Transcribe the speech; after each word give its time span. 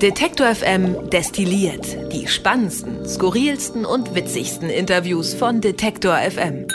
Detektor 0.00 0.54
FM 0.54 1.10
destilliert 1.10 2.10
die 2.10 2.26
spannendsten, 2.26 3.06
skurrilsten 3.06 3.84
und 3.84 4.14
witzigsten 4.14 4.70
Interviews 4.70 5.34
von 5.34 5.60
Detektor 5.60 6.16
FM. 6.16 6.68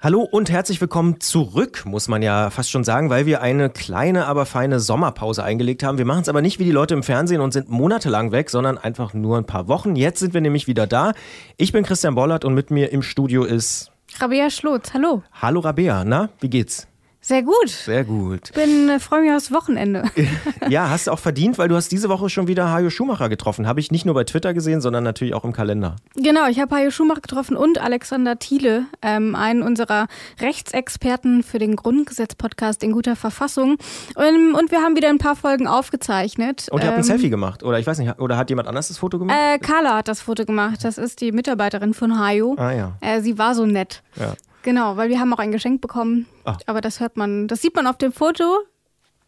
Hallo 0.00 0.22
und 0.22 0.50
herzlich 0.50 0.80
willkommen 0.80 1.20
zurück, 1.20 1.84
muss 1.86 2.08
man 2.08 2.20
ja 2.20 2.50
fast 2.50 2.72
schon 2.72 2.82
sagen, 2.82 3.10
weil 3.10 3.26
wir 3.26 3.42
eine 3.42 3.70
kleine, 3.70 4.26
aber 4.26 4.44
feine 4.44 4.80
Sommerpause 4.80 5.44
eingelegt 5.44 5.84
haben. 5.84 5.98
Wir 5.98 6.04
machen 6.04 6.22
es 6.22 6.28
aber 6.28 6.42
nicht 6.42 6.58
wie 6.58 6.64
die 6.64 6.72
Leute 6.72 6.94
im 6.94 7.04
Fernsehen 7.04 7.40
und 7.40 7.52
sind 7.52 7.68
monatelang 7.68 8.32
weg, 8.32 8.50
sondern 8.50 8.76
einfach 8.76 9.14
nur 9.14 9.38
ein 9.38 9.46
paar 9.46 9.68
Wochen. 9.68 9.94
Jetzt 9.94 10.18
sind 10.18 10.34
wir 10.34 10.40
nämlich 10.40 10.66
wieder 10.66 10.88
da. 10.88 11.12
Ich 11.56 11.70
bin 11.70 11.84
Christian 11.84 12.16
Bollert 12.16 12.44
und 12.44 12.54
mit 12.54 12.72
mir 12.72 12.90
im 12.90 13.02
Studio 13.02 13.44
ist 13.44 13.92
Rabea 14.18 14.50
Schlotz, 14.50 14.92
hallo. 14.94 15.22
Hallo 15.32 15.60
Rabea, 15.60 16.02
na, 16.04 16.28
wie 16.40 16.50
geht's? 16.50 16.88
Sehr 17.24 17.42
gut. 17.42 17.70
Sehr 17.70 18.04
gut. 18.04 18.50
Ich 18.50 18.52
bin 18.52 18.90
äh, 18.90 19.00
freue 19.00 19.22
mich 19.22 19.32
aufs 19.32 19.50
Wochenende. 19.50 20.02
ja, 20.68 20.90
hast 20.90 21.06
du 21.06 21.10
auch 21.10 21.18
verdient, 21.18 21.56
weil 21.56 21.68
du 21.68 21.74
hast 21.74 21.90
diese 21.90 22.10
Woche 22.10 22.28
schon 22.28 22.48
wieder 22.48 22.70
Hajo 22.70 22.90
Schumacher 22.90 23.30
getroffen. 23.30 23.66
Habe 23.66 23.80
ich 23.80 23.90
nicht 23.90 24.04
nur 24.04 24.14
bei 24.14 24.24
Twitter 24.24 24.52
gesehen, 24.52 24.82
sondern 24.82 25.04
natürlich 25.04 25.32
auch 25.32 25.42
im 25.42 25.54
Kalender. 25.54 25.96
Genau, 26.16 26.46
ich 26.48 26.60
habe 26.60 26.76
Hajo 26.76 26.90
Schumacher 26.90 27.22
getroffen 27.22 27.56
und 27.56 27.80
Alexander 27.80 28.38
Thiele, 28.38 28.84
ähm, 29.00 29.34
einen 29.36 29.62
unserer 29.62 30.06
Rechtsexperten 30.38 31.42
für 31.42 31.58
den 31.58 31.76
Grundgesetz-Podcast 31.76 32.82
in 32.82 32.92
guter 32.92 33.16
Verfassung. 33.16 33.78
Und, 34.16 34.54
und, 34.54 34.70
wir 34.70 34.82
haben 34.82 34.94
wieder 34.94 35.08
ein 35.08 35.16
paar 35.16 35.34
Folgen 35.34 35.66
aufgezeichnet. 35.66 36.68
Und 36.70 36.82
ihr 36.82 36.88
habt 36.88 36.98
ein 36.98 37.04
ähm, 37.04 37.04
Selfie 37.04 37.30
gemacht, 37.30 37.62
oder 37.62 37.78
ich 37.78 37.86
weiß 37.86 38.00
nicht, 38.00 38.18
oder 38.18 38.36
hat 38.36 38.50
jemand 38.50 38.68
anders 38.68 38.88
das 38.88 38.98
Foto 38.98 39.18
gemacht? 39.18 39.38
Äh, 39.40 39.58
Carla 39.60 39.96
hat 39.96 40.08
das 40.08 40.20
Foto 40.20 40.44
gemacht. 40.44 40.84
Das 40.84 40.98
ist 40.98 41.22
die 41.22 41.32
Mitarbeiterin 41.32 41.94
von 41.94 42.18
Hajo. 42.18 42.54
Ah 42.58 42.72
ja. 42.72 42.92
Äh, 43.00 43.22
sie 43.22 43.38
war 43.38 43.54
so 43.54 43.64
nett. 43.64 44.02
Ja. 44.16 44.34
Genau, 44.64 44.96
weil 44.96 45.10
wir 45.10 45.20
haben 45.20 45.32
auch 45.32 45.38
ein 45.38 45.52
Geschenk 45.52 45.82
bekommen. 45.82 46.26
Ah. 46.44 46.56
Aber 46.66 46.80
das 46.80 46.98
hört 46.98 47.16
man, 47.16 47.46
das 47.48 47.60
sieht 47.60 47.76
man 47.76 47.86
auf 47.86 47.98
dem 47.98 48.12
Foto. 48.12 48.60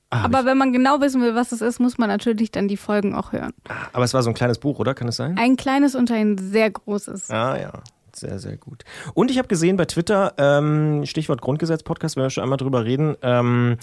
Ah, 0.08 0.24
aber 0.24 0.44
wenn 0.44 0.56
man 0.56 0.72
genau 0.72 1.00
wissen 1.00 1.20
will, 1.20 1.34
was 1.34 1.52
es 1.52 1.60
ist, 1.60 1.78
muss 1.78 1.98
man 1.98 2.08
natürlich 2.08 2.50
dann 2.50 2.68
die 2.68 2.76
Folgen 2.76 3.14
auch 3.14 3.32
hören. 3.32 3.52
Aber 3.92 4.04
es 4.04 4.14
war 4.14 4.22
so 4.22 4.30
ein 4.30 4.34
kleines 4.34 4.58
Buch, 4.58 4.78
oder? 4.78 4.94
Kann 4.94 5.08
es 5.08 5.16
sein? 5.16 5.36
Ein 5.36 5.56
kleines 5.56 5.94
und 5.94 6.10
ein 6.10 6.38
sehr 6.38 6.70
großes. 6.70 7.30
Ah 7.30 7.58
ja, 7.58 7.72
sehr, 8.18 8.38
sehr 8.38 8.56
gut. 8.56 8.84
Und 9.14 9.30
ich 9.30 9.38
habe 9.38 9.48
gesehen 9.48 9.76
bei 9.76 9.84
Twitter, 9.84 10.34
ähm, 10.38 11.04
Stichwort 11.06 11.40
Grundgesetz-Podcast, 11.40 12.16
wenn 12.16 12.24
wir 12.24 12.30
schon 12.30 12.42
einmal 12.42 12.58
drüber 12.58 12.84
reden, 12.84 13.16
ähm, 13.22 13.76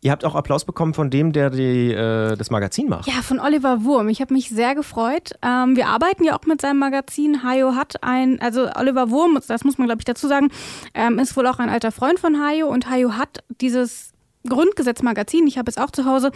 ihr 0.00 0.10
habt 0.10 0.24
auch 0.24 0.34
Applaus 0.34 0.64
bekommen 0.64 0.94
von 0.94 1.10
dem, 1.10 1.32
der 1.32 1.50
die, 1.50 1.92
äh, 1.92 2.36
das 2.36 2.50
Magazin 2.50 2.88
macht. 2.88 3.06
Ja, 3.06 3.22
von 3.22 3.40
Oliver 3.40 3.84
Wurm. 3.84 4.08
Ich 4.08 4.20
habe 4.20 4.34
mich 4.34 4.48
sehr 4.48 4.74
gefreut. 4.74 5.32
Ähm, 5.42 5.76
wir 5.76 5.88
arbeiten 5.88 6.24
ja 6.24 6.38
auch 6.38 6.46
mit 6.46 6.60
seinem 6.60 6.78
Magazin. 6.78 7.42
Hajo 7.42 7.74
hat 7.74 8.02
ein, 8.02 8.40
also 8.40 8.68
Oliver 8.74 9.10
Wurm, 9.10 9.38
das 9.46 9.64
muss 9.64 9.78
man 9.78 9.86
glaube 9.86 10.00
ich 10.00 10.04
dazu 10.04 10.28
sagen, 10.28 10.50
ähm, 10.94 11.18
ist 11.18 11.36
wohl 11.36 11.46
auch 11.46 11.58
ein 11.58 11.68
alter 11.68 11.92
Freund 11.92 12.18
von 12.18 12.40
Hajo 12.40 12.68
und 12.68 12.90
Hajo 12.90 13.12
hat 13.12 13.44
dieses 13.60 14.12
Grundgesetz-Magazin, 14.48 15.46
ich 15.46 15.58
habe 15.58 15.70
es 15.70 15.78
auch 15.78 15.90
zu 15.90 16.04
Hause, 16.04 16.30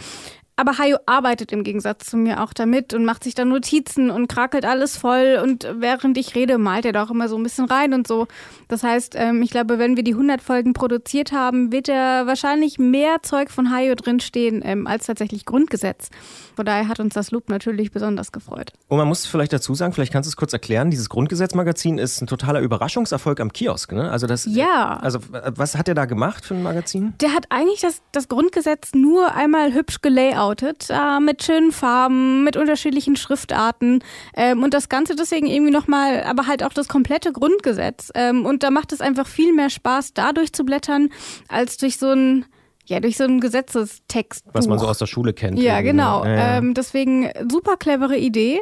aber 0.55 0.77
Hajo 0.77 0.97
arbeitet 1.07 1.51
im 1.51 1.63
Gegensatz 1.63 2.05
zu 2.05 2.17
mir 2.17 2.43
auch 2.43 2.53
damit 2.53 2.93
und 2.93 3.05
macht 3.05 3.23
sich 3.23 3.33
dann 3.33 3.49
Notizen 3.49 4.11
und 4.11 4.27
krakelt 4.27 4.65
alles 4.65 4.97
voll 4.97 5.39
und 5.41 5.67
während 5.77 6.17
ich 6.17 6.35
rede, 6.35 6.59
malt 6.59 6.85
er 6.85 6.91
da 6.91 7.03
auch 7.03 7.09
immer 7.09 7.27
so 7.27 7.37
ein 7.37 7.43
bisschen 7.43 7.65
rein 7.65 7.93
und 7.93 8.07
so. 8.07 8.27
Das 8.67 8.83
heißt, 8.83 9.15
ähm, 9.17 9.41
ich 9.41 9.49
glaube, 9.49 9.79
wenn 9.79 9.95
wir 9.95 10.03
die 10.03 10.13
100 10.13 10.41
Folgen 10.41 10.73
produziert 10.73 11.31
haben, 11.31 11.71
wird 11.71 11.87
da 11.87 12.27
wahrscheinlich 12.27 12.77
mehr 12.77 13.23
Zeug 13.23 13.49
von 13.49 13.71
Hajo 13.71 13.95
drinstehen 13.95 14.61
ähm, 14.63 14.85
als 14.85 15.07
tatsächlich 15.07 15.45
Grundgesetz. 15.45 16.09
Von 16.55 16.65
daher 16.65 16.87
hat 16.87 16.99
uns 16.99 17.15
das 17.15 17.31
Loop 17.31 17.49
natürlich 17.49 17.91
besonders 17.91 18.31
gefreut. 18.31 18.73
Und 18.89 18.99
man 18.99 19.07
muss 19.07 19.25
vielleicht 19.25 19.53
dazu 19.53 19.73
sagen, 19.73 19.93
vielleicht 19.93 20.13
kannst 20.13 20.27
du 20.27 20.29
es 20.29 20.35
kurz 20.35 20.53
erklären, 20.53 20.91
dieses 20.91 21.09
Grundgesetz-Magazin 21.09 21.97
ist 21.97 22.21
ein 22.21 22.27
totaler 22.27 22.59
Überraschungserfolg 22.59 23.39
am 23.39 23.51
Kiosk. 23.51 23.91
Ne? 23.91 24.11
Also 24.11 24.27
das, 24.27 24.45
Ja. 24.45 24.97
Also 24.97 25.17
äh, 25.31 25.51
was 25.55 25.75
hat 25.75 25.87
er 25.87 25.95
da 25.95 26.05
gemacht 26.05 26.45
für 26.45 26.53
ein 26.53 26.61
Magazin? 26.61 27.13
Der 27.21 27.33
hat 27.33 27.47
eigentlich 27.49 27.81
das, 27.81 28.03
das 28.11 28.27
Grundgesetz 28.27 28.91
nur 28.93 29.33
einmal 29.33 29.73
hübsch 29.73 30.01
gelayoutet, 30.01 30.42
äh, 30.51 31.19
mit 31.19 31.43
schönen 31.43 31.71
Farben, 31.71 32.43
mit 32.43 32.57
unterschiedlichen 32.57 33.15
Schriftarten 33.15 34.03
ähm, 34.35 34.63
und 34.63 34.73
das 34.73 34.89
Ganze 34.89 35.15
deswegen 35.15 35.47
irgendwie 35.47 35.71
nochmal, 35.71 36.23
aber 36.23 36.47
halt 36.47 36.63
auch 36.63 36.73
das 36.73 36.87
komplette 36.87 37.31
Grundgesetz. 37.31 38.11
Ähm, 38.15 38.45
und 38.45 38.63
da 38.63 38.71
macht 38.71 38.91
es 38.91 39.01
einfach 39.01 39.27
viel 39.27 39.53
mehr 39.53 39.69
Spaß, 39.69 40.13
da 40.13 40.33
durchzublättern, 40.33 41.09
als 41.47 41.77
durch 41.77 41.97
so 41.97 42.09
ein, 42.11 42.45
ja, 42.85 42.99
durch 42.99 43.17
so 43.17 43.23
einen 43.23 43.39
Gesetzestext. 43.39 44.45
Was 44.53 44.67
man 44.67 44.79
so 44.79 44.87
aus 44.87 44.97
der 44.97 45.07
Schule 45.07 45.33
kennt. 45.33 45.59
Ja, 45.59 45.75
irgendwie, 45.75 45.91
genau. 45.91 46.23
ne? 46.23 46.35
Ja. 46.35 46.57
Ähm, 46.57 46.73
deswegen 46.73 47.29
super 47.49 47.77
clevere 47.77 48.17
Idee. 48.17 48.59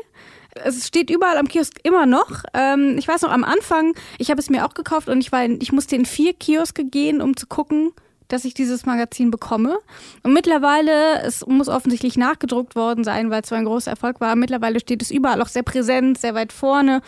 Es 0.53 0.85
steht 0.85 1.09
überall 1.09 1.38
am 1.38 1.47
Kiosk 1.47 1.79
immer 1.84 2.05
noch. 2.05 2.44
Ähm, 2.53 2.95
ich 2.97 3.07
weiß 3.07 3.22
noch 3.22 3.31
am 3.31 3.44
Anfang, 3.44 3.94
ich 4.17 4.29
habe 4.29 4.39
es 4.39 4.50
mir 4.50 4.66
auch 4.66 4.73
gekauft 4.73 5.07
und 5.07 5.22
ich 5.22 5.31
war 5.31 5.44
in, 5.44 5.59
ich 5.61 5.72
musste 5.72 5.95
in 5.95 6.05
vier 6.05 6.34
Kioske 6.34 6.84
gehen, 6.84 7.22
um 7.22 7.38
zu 7.38 7.47
gucken, 7.47 7.94
dass 8.31 8.45
ich 8.45 8.53
dieses 8.53 8.85
Magazin 8.85 9.31
bekomme. 9.31 9.79
Und 10.23 10.33
mittlerweile, 10.33 11.21
es 11.23 11.45
muss 11.45 11.69
offensichtlich 11.69 12.17
nachgedruckt 12.17 12.75
worden 12.75 13.03
sein, 13.03 13.29
weil 13.29 13.41
es 13.41 13.49
so 13.49 13.55
ein 13.55 13.65
großer 13.65 13.91
Erfolg 13.91 14.21
war. 14.21 14.35
Mittlerweile 14.35 14.79
steht 14.79 15.01
es 15.01 15.11
überall 15.11 15.41
auch 15.41 15.47
sehr 15.47 15.63
präsent, 15.63 16.17
sehr 16.17 16.35
weit 16.35 16.53
vorne. 16.53 17.01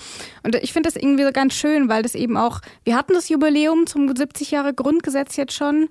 Und 0.44 0.56
ich 0.56 0.73
finde 0.73 0.89
das 0.89 1.01
irgendwie 1.01 1.31
ganz 1.31 1.53
schön, 1.53 1.89
weil 1.89 2.03
das 2.03 2.16
eben 2.16 2.38
auch, 2.38 2.59
wir 2.84 2.95
hatten 2.95 3.13
das 3.13 3.29
Jubiläum 3.29 3.88
zum 3.88 4.13
70 4.16 4.51
Jahre 4.51 4.73
Grundgesetz 4.73 5.35
jetzt 5.35 5.53
schon. 5.53 5.89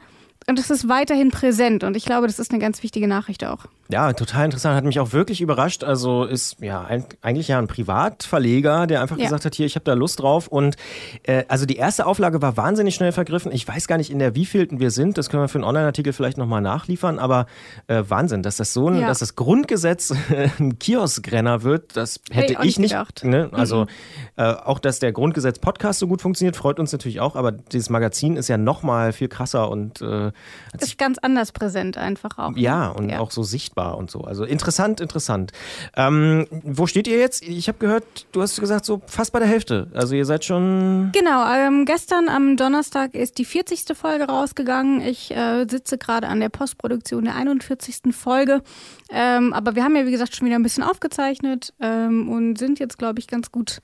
Und 0.49 0.59
es 0.59 0.71
ist 0.71 0.89
weiterhin 0.89 1.31
präsent. 1.31 1.85
Und 1.85 1.97
ich 1.97 2.05
glaube, 2.05 2.27
das 2.27 2.39
ist 2.39 2.51
eine 2.51 2.61
ganz 2.61 2.83
wichtige 2.83 3.07
Nachricht 3.09 3.45
auch. 3.45 3.67
Ja, 3.91 4.13
total 4.13 4.47
interessant. 4.47 4.75
Hat 4.77 4.85
mich 4.85 4.99
auch 5.01 5.13
wirklich 5.13 5.41
überrascht. 5.41 5.85
Also 5.85 6.25
ist 6.25 6.57
ja 6.61 6.83
ein, 6.83 7.05
eigentlich 7.21 7.49
ja 7.49 7.59
ein 7.59 7.67
Privatverleger, 7.69 8.87
der 8.87 9.03
einfach 9.03 9.17
Ja. 9.19 9.25
gesagt 9.25 9.45
hat, 9.45 9.55
hier, 9.55 9.67
ich 9.67 9.75
habe 9.75 9.85
da 9.85 9.93
Lust 9.95 10.21
drauf. 10.21 10.49
Und 10.49 10.77
äh, 11.25 11.45
also 11.49 11.67
die 11.67 11.77
erste 11.77 12.07
Auflage 12.07 12.43
war 12.43 12.57
wahnsinnig 12.57 12.95
schnell 12.95 13.13
vergriffen. 13.13 13.53
Ich 13.53 13.67
weiß 13.69 13.87
gar 13.87 13.99
nicht, 13.99 14.11
in 14.11 14.19
der 14.19 14.35
wievielten 14.35 14.81
wir 14.81 14.91
sind. 14.91 15.19
Das 15.19 15.29
können 15.31 15.43
wir 15.43 15.49
für 15.49 15.59
einen 15.59 15.65
Online-Artikel 15.65 16.13
vielleicht 16.13 16.39
nochmal 16.39 16.61
nachliefern. 16.61 17.19
Aber 17.19 17.47
äh, 17.87 18.03
Wahnsinn, 18.09 18.43
dass 18.43 18.57
das 18.57 18.73
so 18.73 18.89
ein, 18.89 19.01
Ja. 19.01 19.07
dass 19.09 19.19
das 19.21 19.37
Grundgesetz 19.37 20.13
ein 20.59 20.79
Kioskrenner 20.79 21.63
wird, 21.63 21.97
das 21.97 22.21
hätte 22.31 22.59
auch 22.59 22.65
ich 22.65 22.79
nicht 22.79 22.93
gedacht. 22.93 23.25
Ne? 23.25 23.49
Also 23.53 23.87
äh, 24.37 24.43
auch, 24.45 24.79
dass 24.79 24.99
der 24.99 25.13
Grundgesetz-Podcast 25.13 25.99
so 25.99 26.09
gut 26.09 26.23
funktioniert, 26.23 26.57
freut 26.57 26.81
uns 26.81 26.93
natürlich 26.93 27.21
auch. 27.21 27.37
Aber 27.37 27.53
dieses 27.53 27.91
Magazin 27.91 28.37
ist 28.37 28.49
ja 28.49 28.57
nochmal 28.59 29.13
viel 29.13 29.29
krasser 29.29 29.71
und 29.71 30.01
äh, 30.03 30.32
sich 30.79 30.91
Ist 30.93 30.99
ganz 30.99 31.19
anders 31.19 31.53
präsent 31.53 31.97
einfach 31.97 32.39
auch. 32.39 32.51
ne? 32.53 32.61
ja, 32.61 32.89
und 32.89 33.09
Ja. 33.11 33.21
auch 33.21 33.31
so 33.31 33.43
sichtbar 33.43 33.97
und 33.99 34.11
so. 34.11 34.23
Also 34.23 34.45
interessant, 34.45 35.01
interessant. 35.01 35.53
Ähm, 35.97 36.47
wo 36.51 36.87
steht 36.87 37.07
ihr 37.09 37.19
jetzt? 37.19 37.43
Ich 37.43 37.69
habe 37.69 37.79
gehört, 37.79 38.05
du 38.33 38.43
hast 38.43 38.59
gesagt, 38.61 38.85
so 38.85 39.03
fast 39.07 39.33
bei 39.33 39.39
der 39.39 39.49
Hälfte. 39.49 39.89
Also 39.95 40.15
ihr 40.15 40.25
seid 40.25 40.45
schon. 40.45 41.11
Genau, 41.13 41.45
ähm, 41.53 41.85
gestern 41.85 42.29
am 42.29 42.57
Donnerstag 42.57 43.15
ist 43.15 43.39
die 43.39 43.45
40. 43.45 43.97
Folge 43.97 44.25
rausgegangen. 44.25 45.01
Ich 45.01 45.31
äh, 45.35 45.67
sitze 45.69 45.99
gerade 45.99 46.29
an 46.29 46.41
der 46.41 46.49
Postproduktion 46.49 47.25
der 47.25 47.35
41. 47.37 48.15
Folge. 48.15 48.63
Ähm, 49.11 49.53
aber 49.53 49.75
wir 49.75 49.85
haben 49.85 49.95
ja, 49.97 50.07
wie 50.07 50.11
gesagt, 50.11 50.35
schon 50.35 50.47
wieder 50.47 50.57
ein 50.57 50.63
bisschen 50.63 50.83
aufgezeichnet 50.83 51.75
ähm, 51.81 52.29
und 52.29 52.57
sind 52.59 52.79
jetzt, 52.79 52.99
glaube 52.99 53.19
ich, 53.19 53.27
ganz 53.27 53.51
gut 53.53 53.81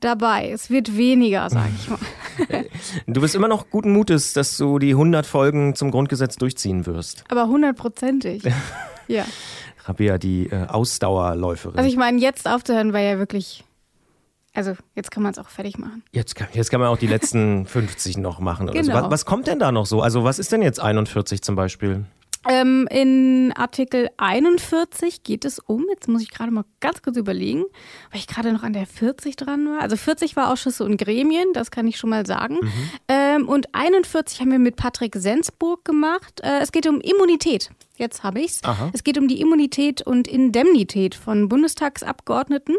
dabei. 0.00 0.50
Es 0.50 0.70
wird 0.70 0.96
weniger, 0.96 1.48
sage 1.50 1.70
ich 1.78 1.88
mal. 1.88 1.98
Du 3.06 3.20
bist 3.20 3.34
immer 3.34 3.48
noch 3.48 3.68
guten 3.68 3.92
Mutes, 3.92 4.32
dass 4.32 4.56
du 4.56 4.78
die 4.78 4.90
100 4.90 5.26
Folgen 5.26 5.74
zum 5.74 5.90
Grundgesetz 5.90 6.36
durchziehen 6.36 6.86
wirst. 6.86 7.24
Aber 7.28 7.48
hundertprozentig. 7.48 8.42
ja. 9.08 9.26
Rabea, 9.84 10.18
die 10.18 10.46
äh, 10.46 10.66
Ausdauerläuferin. 10.66 11.76
Also 11.76 11.88
ich 11.88 11.96
meine, 11.96 12.18
jetzt 12.18 12.48
aufzuhören 12.48 12.92
war 12.92 13.00
ja 13.00 13.18
wirklich. 13.18 13.64
Also 14.54 14.74
jetzt 14.96 15.10
kann 15.10 15.22
man 15.22 15.32
es 15.32 15.38
auch 15.38 15.48
fertig 15.48 15.78
machen. 15.78 16.02
jetzt, 16.12 16.34
kann, 16.34 16.48
jetzt 16.52 16.70
kann 16.70 16.80
man 16.80 16.88
auch 16.88 16.98
die 16.98 17.06
letzten 17.06 17.66
50 17.66 18.18
noch 18.18 18.40
machen. 18.40 18.68
Oder 18.68 18.82
so. 18.82 18.90
Genau. 18.90 19.04
was, 19.04 19.10
was 19.10 19.24
kommt 19.26 19.46
denn 19.46 19.58
da 19.58 19.70
noch 19.70 19.86
so? 19.86 20.00
Also 20.00 20.24
was 20.24 20.38
ist 20.38 20.50
denn 20.52 20.62
jetzt 20.62 20.80
41 20.80 21.42
zum 21.42 21.56
Beispiel? 21.56 22.04
Ähm, 22.48 22.88
in 22.90 23.52
Artikel 23.54 24.08
41 24.16 25.22
geht 25.22 25.44
es 25.44 25.58
um, 25.58 25.84
jetzt 25.90 26.08
muss 26.08 26.22
ich 26.22 26.30
gerade 26.30 26.50
mal 26.50 26.64
ganz 26.80 27.02
kurz 27.02 27.16
überlegen, 27.18 27.64
weil 28.10 28.18
ich 28.20 28.26
gerade 28.26 28.52
noch 28.52 28.62
an 28.62 28.72
der 28.72 28.86
40 28.86 29.36
dran 29.36 29.66
war. 29.68 29.80
Also 29.82 29.96
40 29.96 30.36
war 30.36 30.50
Ausschüsse 30.50 30.84
und 30.84 30.96
Gremien, 30.96 31.52
das 31.52 31.70
kann 31.70 31.86
ich 31.86 31.98
schon 31.98 32.08
mal 32.10 32.24
sagen. 32.26 32.58
Ähm, 33.08 33.46
und 33.46 33.74
41 33.74 34.40
haben 34.40 34.50
wir 34.52 34.58
mit 34.58 34.76
Patrick 34.76 35.16
Sensburg 35.16 35.84
gemacht. 35.84 36.40
Äh, 36.42 36.60
es 36.60 36.72
geht 36.72 36.86
um 36.86 37.00
Immunität. 37.02 37.70
Jetzt 37.96 38.22
habe 38.22 38.40
ich's. 38.40 38.64
Aha. 38.64 38.90
Es 38.94 39.04
geht 39.04 39.18
um 39.18 39.28
die 39.28 39.40
Immunität 39.42 40.00
und 40.00 40.26
Indemnität 40.26 41.14
von 41.14 41.48
Bundestagsabgeordneten. 41.50 42.76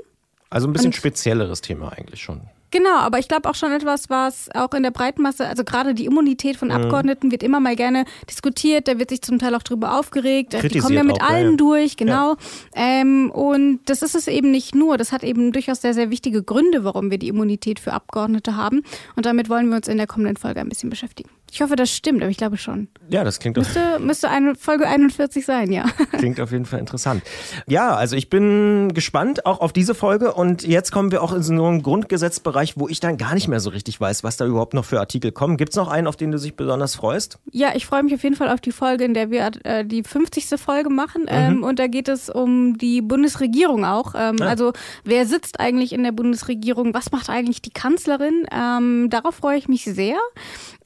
Also 0.49 0.67
ein 0.67 0.73
bisschen 0.73 0.87
Und- 0.87 0.95
spezielleres 0.95 1.61
Thema 1.61 1.89
eigentlich 1.93 2.21
schon. 2.23 2.41
Genau, 2.71 2.95
aber 2.95 3.19
ich 3.19 3.27
glaube 3.27 3.49
auch 3.49 3.55
schon 3.55 3.71
etwas, 3.73 4.09
was 4.09 4.49
auch 4.55 4.73
in 4.73 4.83
der 4.83 4.91
Breitmasse, 4.91 5.45
also 5.47 5.63
gerade 5.63 5.93
die 5.93 6.05
Immunität 6.05 6.55
Mhm. 6.55 6.59
von 6.59 6.71
Abgeordneten 6.71 7.31
wird 7.31 7.43
immer 7.43 7.59
mal 7.59 7.75
gerne 7.75 8.05
diskutiert, 8.29 8.87
da 8.87 8.97
wird 8.97 9.09
sich 9.09 9.21
zum 9.21 9.39
Teil 9.39 9.53
auch 9.55 9.63
drüber 9.63 9.99
aufgeregt, 9.99 10.53
die 10.53 10.57
Kritisiert 10.57 10.83
kommen 10.85 10.95
ja 10.95 11.03
mit 11.03 11.21
auch, 11.21 11.29
ja, 11.29 11.35
allen 11.35 11.51
ja. 11.51 11.57
durch, 11.57 11.97
genau. 11.97 12.35
Ähm, 12.73 13.29
und 13.31 13.81
das 13.85 14.01
ist 14.01 14.15
es 14.15 14.27
eben 14.27 14.51
nicht 14.51 14.73
nur, 14.73 14.97
das 14.97 15.11
hat 15.11 15.23
eben 15.23 15.51
durchaus 15.51 15.81
sehr, 15.81 15.93
sehr 15.93 16.09
wichtige 16.09 16.43
Gründe, 16.43 16.83
warum 16.83 17.11
wir 17.11 17.17
die 17.17 17.27
Immunität 17.27 17.79
für 17.79 17.93
Abgeordnete 17.93 18.55
haben. 18.55 18.83
Und 19.15 19.25
damit 19.25 19.49
wollen 19.49 19.69
wir 19.69 19.75
uns 19.75 19.87
in 19.87 19.97
der 19.97 20.07
kommenden 20.07 20.37
Folge 20.37 20.61
ein 20.61 20.69
bisschen 20.69 20.89
beschäftigen. 20.89 21.29
Ich 21.51 21.61
hoffe, 21.61 21.75
das 21.75 21.91
stimmt, 21.91 22.21
aber 22.21 22.31
ich 22.31 22.37
glaube 22.37 22.57
schon. 22.57 22.87
Ja, 23.09 23.25
das 23.25 23.39
klingt 23.39 23.57
müsste, 23.57 23.99
müsste 23.99 24.29
eine 24.29 24.55
Folge 24.55 24.87
41 24.87 25.45
sein, 25.45 25.69
ja. 25.69 25.83
Klingt 26.13 26.39
auf 26.39 26.53
jeden 26.53 26.65
Fall 26.65 26.79
interessant. 26.79 27.23
Ja, 27.67 27.93
also 27.93 28.15
ich 28.15 28.29
bin 28.29 28.93
gespannt 28.93 29.45
auch 29.45 29.59
auf 29.59 29.73
diese 29.73 29.93
Folge 29.93 30.33
und 30.33 30.65
jetzt 30.65 30.93
kommen 30.93 31.11
wir 31.11 31.21
auch 31.21 31.33
in 31.33 31.43
so 31.43 31.51
einen 31.65 31.83
Grundgesetzbereich, 31.83 32.77
wo 32.77 32.87
ich 32.87 33.01
dann 33.01 33.17
gar 33.17 33.33
nicht 33.33 33.49
mehr 33.49 33.59
so 33.59 33.69
richtig 33.69 33.99
weiß, 33.99 34.23
was 34.23 34.37
da 34.37 34.45
überhaupt 34.45 34.73
noch 34.73 34.85
für 34.85 35.01
Artikel 35.01 35.33
kommen. 35.33 35.57
Gibt 35.57 35.71
es 35.71 35.75
noch 35.75 35.89
einen, 35.89 36.07
auf 36.07 36.15
den 36.15 36.31
du 36.31 36.37
dich 36.37 36.55
besonders 36.55 36.95
freust? 36.95 37.37
Ja, 37.51 37.75
ich 37.75 37.85
freue 37.85 38.03
mich 38.03 38.13
auf 38.13 38.23
jeden 38.23 38.37
Fall 38.37 38.47
auf 38.47 38.61
die 38.61 38.71
Folge, 38.71 39.03
in 39.03 39.13
der 39.13 39.29
wir 39.29 39.51
äh, 39.65 39.83
die 39.83 40.03
50. 40.03 40.57
Folge 40.57 40.89
machen. 40.89 41.23
Mhm. 41.23 41.27
Ähm, 41.29 41.63
und 41.63 41.79
da 41.79 41.87
geht 41.87 42.07
es 42.07 42.29
um 42.29 42.77
die 42.77 43.01
Bundesregierung 43.01 43.83
auch. 43.83 44.15
Ähm, 44.15 44.37
ja. 44.39 44.45
Also 44.45 44.71
wer 45.03 45.25
sitzt 45.25 45.59
eigentlich 45.59 45.91
in 45.91 46.03
der 46.03 46.13
Bundesregierung? 46.13 46.93
Was 46.93 47.11
macht 47.11 47.29
eigentlich 47.29 47.61
die 47.61 47.71
Kanzlerin? 47.71 48.45
Ähm, 48.51 49.09
darauf 49.09 49.35
freue 49.35 49.57
ich 49.57 49.67
mich 49.67 49.83
sehr. 49.83 50.17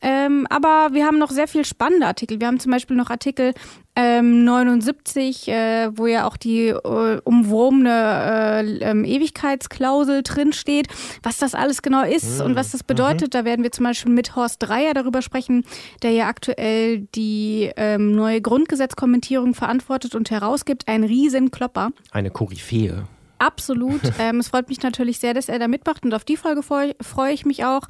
Ähm, 0.02 0.46
aber 0.56 0.94
wir 0.94 1.06
haben 1.06 1.18
noch 1.18 1.32
sehr 1.32 1.50
viel 1.50 1.66
spannende 1.66 2.08
Artikel. 2.08 2.40
Wir 2.40 2.48
haben 2.48 2.62
zum 2.62 2.72
Beispiel 2.72 2.96
noch 2.96 3.10
Artikel 3.10 3.54
ähm, 3.98 4.46
79, 4.46 5.50
äh, 5.50 5.90
wo 5.98 6.08
ja 6.08 6.26
auch 6.26 6.38
die 6.38 6.68
äh, 6.68 7.22
umwurmene 7.26 7.90
äh, 7.92 8.90
ähm, 8.90 9.04
Ewigkeitsklausel 9.04 10.24
drinsteht. 10.24 10.88
Was 11.24 11.40
das 11.40 11.56
alles 11.56 11.82
genau 11.82 12.04
ist 12.04 12.40
mhm. 12.40 12.46
und 12.46 12.56
was 12.56 12.72
das 12.72 12.84
bedeutet, 12.84 13.28
mhm. 13.28 13.32
da 13.32 13.44
werden 13.44 13.64
wir 13.64 13.74
zum 13.74 13.84
Beispiel 13.84 14.14
mit 14.14 14.38
Horst 14.38 14.64
Dreier 14.64 14.94
darüber 14.94 15.22
sprechen, 15.22 15.66
der 16.04 16.12
ja 16.12 16.28
aktuell 16.28 17.02
die 17.16 17.70
ähm, 17.76 18.14
neue 18.14 18.40
Grundgesetzkommentierung 18.40 19.56
verantwortet 19.56 20.16
und 20.16 20.32
herausgibt. 20.32 20.88
Ein 20.88 21.04
Riesenklopper. 21.04 21.90
Eine 22.12 22.32
Koryphäe. 22.32 23.04
Absolut. 23.46 24.02
ähm, 24.20 24.40
es 24.40 24.48
freut 24.48 24.70
mich 24.70 24.82
natürlich 24.82 25.20
sehr, 25.20 25.34
dass 25.34 25.50
er 25.50 25.60
da 25.60 25.68
mitmacht 25.68 26.04
und 26.04 26.14
auf 26.14 26.24
die 26.24 26.38
Folge 26.38 26.64
freue 26.64 26.96
freu 27.00 27.32
ich 27.32 27.46
mich 27.46 27.64
auch. 27.64 27.84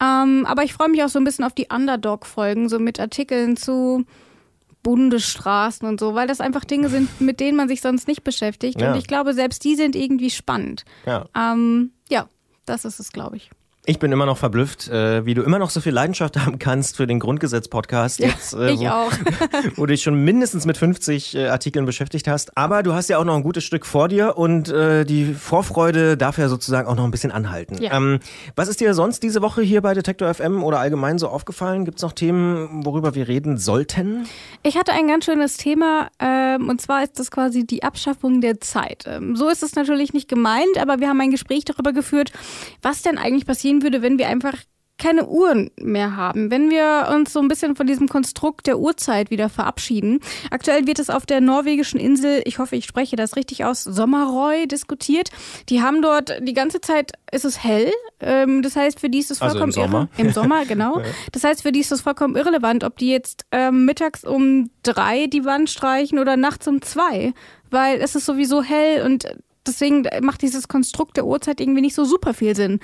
Ähm, 0.00 0.46
aber 0.46 0.62
ich 0.62 0.72
freue 0.72 0.88
mich 0.88 1.02
auch 1.02 1.08
so 1.08 1.18
ein 1.18 1.24
bisschen 1.24 1.44
auf 1.44 1.54
die 1.54 1.66
Underdog-Folgen, 1.72 2.68
so 2.68 2.78
mit 2.78 3.00
Artikeln 3.00 3.56
zu 3.56 4.04
Bundesstraßen 4.82 5.86
und 5.86 6.00
so, 6.00 6.14
weil 6.14 6.26
das 6.26 6.40
einfach 6.40 6.64
Dinge 6.64 6.88
sind, 6.88 7.20
mit 7.20 7.40
denen 7.40 7.56
man 7.56 7.68
sich 7.68 7.80
sonst 7.80 8.08
nicht 8.08 8.24
beschäftigt. 8.24 8.80
Ja. 8.80 8.92
Und 8.92 8.98
ich 8.98 9.06
glaube, 9.06 9.34
selbst 9.34 9.64
die 9.64 9.74
sind 9.74 9.96
irgendwie 9.96 10.30
spannend. 10.30 10.84
Ja, 11.04 11.26
ähm, 11.36 11.92
ja 12.08 12.28
das 12.66 12.84
ist 12.84 13.00
es, 13.00 13.12
glaube 13.12 13.36
ich. 13.36 13.50
Ich 13.86 13.98
bin 13.98 14.12
immer 14.12 14.26
noch 14.26 14.36
verblüfft, 14.36 14.88
äh, 14.88 15.24
wie 15.24 15.32
du 15.32 15.42
immer 15.42 15.58
noch 15.58 15.70
so 15.70 15.80
viel 15.80 15.92
Leidenschaft 15.92 16.36
haben 16.44 16.58
kannst 16.58 16.98
für 16.98 17.06
den 17.06 17.18
Grundgesetz-Podcast. 17.18 18.18
Ja, 18.18 18.28
jetzt, 18.28 18.52
äh, 18.52 18.72
ich 18.72 18.80
wo, 18.80 18.88
auch. 18.88 19.10
wo 19.76 19.86
du 19.86 19.92
dich 19.92 20.02
schon 20.02 20.22
mindestens 20.22 20.66
mit 20.66 20.76
50 20.76 21.34
äh, 21.34 21.46
Artikeln 21.46 21.86
beschäftigt 21.86 22.28
hast. 22.28 22.58
Aber 22.58 22.82
du 22.82 22.92
hast 22.92 23.08
ja 23.08 23.16
auch 23.16 23.24
noch 23.24 23.34
ein 23.34 23.42
gutes 23.42 23.64
Stück 23.64 23.86
vor 23.86 24.08
dir 24.08 24.36
und 24.36 24.68
äh, 24.68 25.04
die 25.04 25.32
Vorfreude 25.32 26.18
darf 26.18 26.36
ja 26.36 26.48
sozusagen 26.48 26.88
auch 26.88 26.94
noch 26.94 27.04
ein 27.04 27.10
bisschen 27.10 27.32
anhalten. 27.32 27.82
Ja. 27.82 27.96
Ähm, 27.96 28.20
was 28.54 28.68
ist 28.68 28.80
dir 28.80 28.92
sonst 28.92 29.22
diese 29.22 29.40
Woche 29.40 29.62
hier 29.62 29.80
bei 29.80 29.94
Detektor 29.94 30.32
FM 30.32 30.62
oder 30.62 30.78
allgemein 30.78 31.18
so 31.18 31.28
aufgefallen? 31.28 31.86
Gibt 31.86 31.98
es 31.98 32.02
noch 32.02 32.12
Themen, 32.12 32.84
worüber 32.84 33.14
wir 33.14 33.28
reden 33.28 33.56
sollten? 33.56 34.26
Ich 34.62 34.76
hatte 34.76 34.92
ein 34.92 35.08
ganz 35.08 35.24
schönes 35.24 35.56
Thema 35.56 36.10
ähm, 36.18 36.68
und 36.68 36.82
zwar 36.82 37.02
ist 37.02 37.18
das 37.18 37.30
quasi 37.30 37.66
die 37.66 37.82
Abschaffung 37.82 38.42
der 38.42 38.60
Zeit. 38.60 39.04
Ähm, 39.06 39.36
so 39.36 39.48
ist 39.48 39.62
es 39.62 39.74
natürlich 39.74 40.12
nicht 40.12 40.28
gemeint, 40.28 40.78
aber 40.78 41.00
wir 41.00 41.08
haben 41.08 41.20
ein 41.22 41.30
Gespräch 41.30 41.64
darüber 41.64 41.94
geführt, 41.94 42.30
was 42.82 43.00
denn 43.00 43.16
eigentlich 43.16 43.46
passieren 43.70 43.82
würde, 43.82 44.02
wenn 44.02 44.18
wir 44.18 44.28
einfach 44.28 44.54
keine 44.98 45.26
Uhren 45.28 45.70
mehr 45.80 46.14
haben, 46.14 46.50
wenn 46.50 46.68
wir 46.68 47.08
uns 47.14 47.32
so 47.32 47.40
ein 47.40 47.48
bisschen 47.48 47.74
von 47.74 47.86
diesem 47.86 48.06
Konstrukt 48.06 48.66
der 48.66 48.78
Uhrzeit 48.78 49.30
wieder 49.30 49.48
verabschieden. 49.48 50.20
Aktuell 50.50 50.86
wird 50.86 50.98
es 50.98 51.08
auf 51.08 51.24
der 51.24 51.40
norwegischen 51.40 51.98
Insel, 51.98 52.42
ich 52.44 52.58
hoffe, 52.58 52.76
ich 52.76 52.84
spreche 52.84 53.16
das 53.16 53.34
richtig 53.34 53.64
aus, 53.64 53.82
Sommerroy 53.82 54.66
diskutiert. 54.66 55.30
Die 55.70 55.80
haben 55.80 56.02
dort 56.02 56.46
die 56.46 56.52
ganze 56.52 56.82
Zeit, 56.82 57.12
ist 57.32 57.46
es 57.46 57.64
hell. 57.64 57.90
Ähm, 58.20 58.60
das 58.60 58.76
heißt, 58.76 59.00
für 59.00 59.08
die 59.08 59.20
ist 59.20 59.30
es 59.30 59.38
vollkommen 59.38 59.70
also 59.70 59.80
im 59.80 59.86
Sommer. 59.86 60.08
Irre, 60.18 60.26
Im 60.26 60.32
Sommer, 60.34 60.64
genau. 60.68 61.00
Das 61.32 61.44
heißt, 61.44 61.62
für 61.62 61.72
die 61.72 61.80
ist 61.80 61.92
es 61.92 62.02
vollkommen 62.02 62.36
irrelevant, 62.36 62.84
ob 62.84 62.98
die 62.98 63.10
jetzt 63.10 63.46
ähm, 63.52 63.86
mittags 63.86 64.22
um 64.22 64.68
drei 64.82 65.28
die 65.28 65.46
Wand 65.46 65.70
streichen 65.70 66.18
oder 66.18 66.36
nachts 66.36 66.68
um 66.68 66.82
zwei, 66.82 67.32
weil 67.70 68.02
es 68.02 68.16
ist 68.16 68.26
sowieso 68.26 68.62
hell 68.62 69.06
und 69.06 69.24
deswegen 69.66 70.06
macht 70.20 70.42
dieses 70.42 70.68
Konstrukt 70.68 71.16
der 71.16 71.24
Uhrzeit 71.24 71.58
irgendwie 71.58 71.80
nicht 71.80 71.94
so 71.94 72.04
super 72.04 72.34
viel 72.34 72.54
Sinn. 72.54 72.80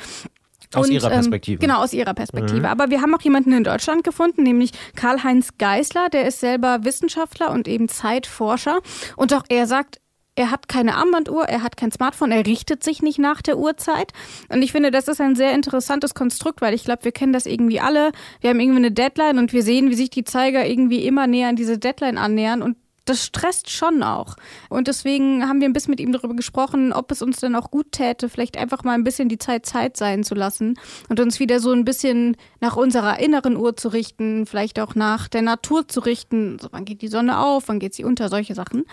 Aus 0.76 0.86
und, 0.86 0.92
ihrer 0.92 1.06
ähm, 1.08 1.12
Perspektive. 1.14 1.62
Ähm, 1.62 1.68
genau, 1.68 1.82
aus 1.82 1.92
ihrer 1.92 2.14
Perspektive. 2.14 2.60
Mhm. 2.60 2.66
Aber 2.66 2.90
wir 2.90 3.00
haben 3.02 3.14
auch 3.14 3.22
jemanden 3.22 3.52
in 3.52 3.64
Deutschland 3.64 4.04
gefunden, 4.04 4.42
nämlich 4.42 4.72
Karl-Heinz 4.94 5.58
Geisler, 5.58 6.08
der 6.08 6.26
ist 6.26 6.40
selber 6.40 6.84
Wissenschaftler 6.84 7.50
und 7.50 7.68
eben 7.68 7.88
Zeitforscher. 7.88 8.80
Und 9.16 9.32
auch 9.34 9.44
er 9.48 9.66
sagt, 9.66 10.00
er 10.36 10.50
hat 10.50 10.68
keine 10.68 10.96
Armbanduhr, 10.96 11.44
er 11.44 11.62
hat 11.62 11.76
kein 11.76 11.90
Smartphone, 11.90 12.30
er 12.30 12.46
richtet 12.46 12.84
sich 12.84 13.02
nicht 13.02 13.18
nach 13.18 13.40
der 13.40 13.58
Uhrzeit. 13.58 14.12
Und 14.50 14.62
ich 14.62 14.70
finde, 14.70 14.90
das 14.90 15.08
ist 15.08 15.20
ein 15.20 15.34
sehr 15.34 15.52
interessantes 15.54 16.14
Konstrukt, 16.14 16.60
weil 16.60 16.74
ich 16.74 16.84
glaube, 16.84 17.04
wir 17.04 17.12
kennen 17.12 17.32
das 17.32 17.46
irgendwie 17.46 17.80
alle. 17.80 18.12
Wir 18.42 18.50
haben 18.50 18.60
irgendwie 18.60 18.78
eine 18.78 18.92
Deadline 18.92 19.38
und 19.38 19.54
wir 19.54 19.62
sehen, 19.62 19.90
wie 19.90 19.94
sich 19.94 20.10
die 20.10 20.24
Zeiger 20.24 20.66
irgendwie 20.66 21.06
immer 21.06 21.26
näher 21.26 21.48
an 21.48 21.56
diese 21.56 21.78
Deadline 21.78 22.18
annähern. 22.18 22.60
Und 22.60 22.76
das 23.06 23.24
stresst 23.24 23.70
schon 23.70 24.02
auch. 24.02 24.36
Und 24.68 24.88
deswegen 24.88 25.48
haben 25.48 25.60
wir 25.60 25.68
ein 25.68 25.72
bisschen 25.72 25.92
mit 25.92 26.00
ihm 26.00 26.12
darüber 26.12 26.34
gesprochen, 26.34 26.92
ob 26.92 27.10
es 27.10 27.22
uns 27.22 27.38
denn 27.38 27.56
auch 27.56 27.70
gut 27.70 27.92
täte, 27.92 28.28
vielleicht 28.28 28.58
einfach 28.58 28.84
mal 28.84 28.92
ein 28.92 29.04
bisschen 29.04 29.28
die 29.28 29.38
Zeit 29.38 29.64
Zeit 29.64 29.96
sein 29.96 30.24
zu 30.24 30.34
lassen 30.34 30.78
und 31.08 31.20
uns 31.20 31.40
wieder 31.40 31.60
so 31.60 31.72
ein 31.72 31.84
bisschen 31.84 32.36
nach 32.60 32.76
unserer 32.76 33.18
inneren 33.18 33.56
Uhr 33.56 33.76
zu 33.76 33.88
richten, 33.88 34.46
vielleicht 34.46 34.78
auch 34.78 34.94
nach 34.94 35.28
der 35.28 35.42
Natur 35.42 35.88
zu 35.88 36.00
richten. 36.00 36.58
So, 36.58 36.68
wann 36.72 36.84
geht 36.84 37.02
die 37.02 37.08
Sonne 37.08 37.38
auf, 37.38 37.68
wann 37.68 37.78
geht 37.78 37.94
sie 37.94 38.04
unter, 38.04 38.28
solche 38.28 38.54
Sachen. 38.54 38.84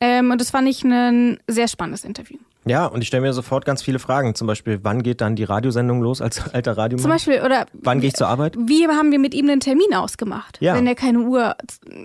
Ähm, 0.00 0.30
und 0.30 0.40
das 0.40 0.50
fand 0.50 0.68
ich 0.68 0.82
ein 0.84 1.38
sehr 1.46 1.68
spannendes 1.68 2.04
Interview. 2.04 2.38
Ja, 2.68 2.86
und 2.86 3.02
ich 3.02 3.08
stelle 3.08 3.22
mir 3.22 3.32
sofort 3.32 3.64
ganz 3.64 3.82
viele 3.82 3.98
Fragen. 3.98 4.34
Zum 4.34 4.46
Beispiel, 4.46 4.80
wann 4.82 5.02
geht 5.02 5.20
dann 5.20 5.36
die 5.36 5.44
Radiosendung 5.44 6.02
los 6.02 6.20
als 6.20 6.42
alter 6.52 6.76
Radiomann? 6.76 7.02
Zum 7.02 7.10
Beispiel, 7.10 7.42
oder. 7.44 7.66
Wann 7.72 8.00
gehe 8.00 8.08
ich 8.08 8.14
zur 8.14 8.28
Arbeit? 8.28 8.56
Wie 8.58 8.86
haben 8.86 9.10
wir 9.12 9.18
mit 9.18 9.34
ihm 9.34 9.48
einen 9.48 9.60
Termin 9.60 9.94
ausgemacht, 9.94 10.58
ja. 10.60 10.74
wenn 10.74 10.86
er 10.86 10.94
keine 10.94 11.20
Uhr 11.20 11.54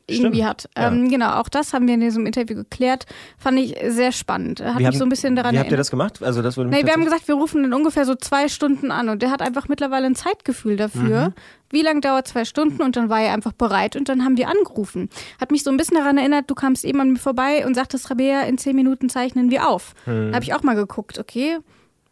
irgendwie 0.07 0.37
Stimmt. 0.37 0.43
hat? 0.43 0.69
Ja. 0.77 0.87
Ähm, 0.87 1.09
genau, 1.09 1.39
auch 1.39 1.49
das 1.49 1.73
haben 1.73 1.87
wir 1.87 1.93
in 1.93 2.01
diesem 2.01 2.25
Interview 2.25 2.55
geklärt. 2.55 3.05
Fand 3.37 3.59
ich 3.59 3.75
sehr 3.87 4.11
spannend. 4.11 4.61
Hat 4.63 4.79
wie 4.79 4.85
mich 4.85 4.97
so 4.97 5.05
ein 5.05 5.09
bisschen 5.09 5.35
daran 5.35 5.53
Wie 5.53 5.59
habt 5.59 5.71
ihr 5.71 5.77
das 5.77 5.91
gemacht? 5.91 6.21
Also, 6.21 6.41
das 6.41 6.57
würde 6.57 6.69
nee, 6.69 6.85
wir 6.85 6.93
haben 6.93 7.03
gesagt, 7.03 7.27
wir 7.27 7.35
rufen 7.35 7.63
ihn 7.63 7.73
ungefähr 7.73 8.05
so 8.05 8.15
zwei 8.15 8.47
Stunden 8.47 8.91
an 8.91 9.09
und 9.09 9.21
der 9.21 9.31
hat 9.31 9.41
einfach 9.41 9.67
mittlerweile 9.67 10.05
ein 10.05 10.15
Zeitgefühl 10.15 10.77
dafür. 10.77 11.29
Mhm 11.29 11.33
wie 11.73 11.81
lange 11.81 12.01
dauert 12.01 12.27
zwei 12.27 12.45
Stunden 12.45 12.81
und 12.81 12.95
dann 12.95 13.09
war 13.09 13.21
er 13.21 13.33
einfach 13.33 13.51
bereit 13.51 13.95
und 13.95 14.07
dann 14.07 14.23
haben 14.23 14.37
wir 14.37 14.47
angerufen. 14.47 15.09
Hat 15.41 15.51
mich 15.51 15.63
so 15.63 15.71
ein 15.71 15.77
bisschen 15.77 15.97
daran 15.97 16.17
erinnert, 16.17 16.49
du 16.49 16.55
kamst 16.55 16.85
eben 16.85 17.01
an 17.01 17.11
mir 17.11 17.19
vorbei 17.19 17.65
und 17.65 17.73
sagtest, 17.73 18.09
Rabea, 18.09 18.41
in 18.43 18.57
zehn 18.57 18.75
Minuten 18.75 19.09
zeichnen 19.09 19.49
wir 19.51 19.67
auf. 19.67 19.93
Hm. 20.05 20.29
Da 20.29 20.35
habe 20.35 20.45
ich 20.45 20.53
auch 20.53 20.63
mal 20.63 20.75
geguckt, 20.75 21.19
okay, 21.19 21.57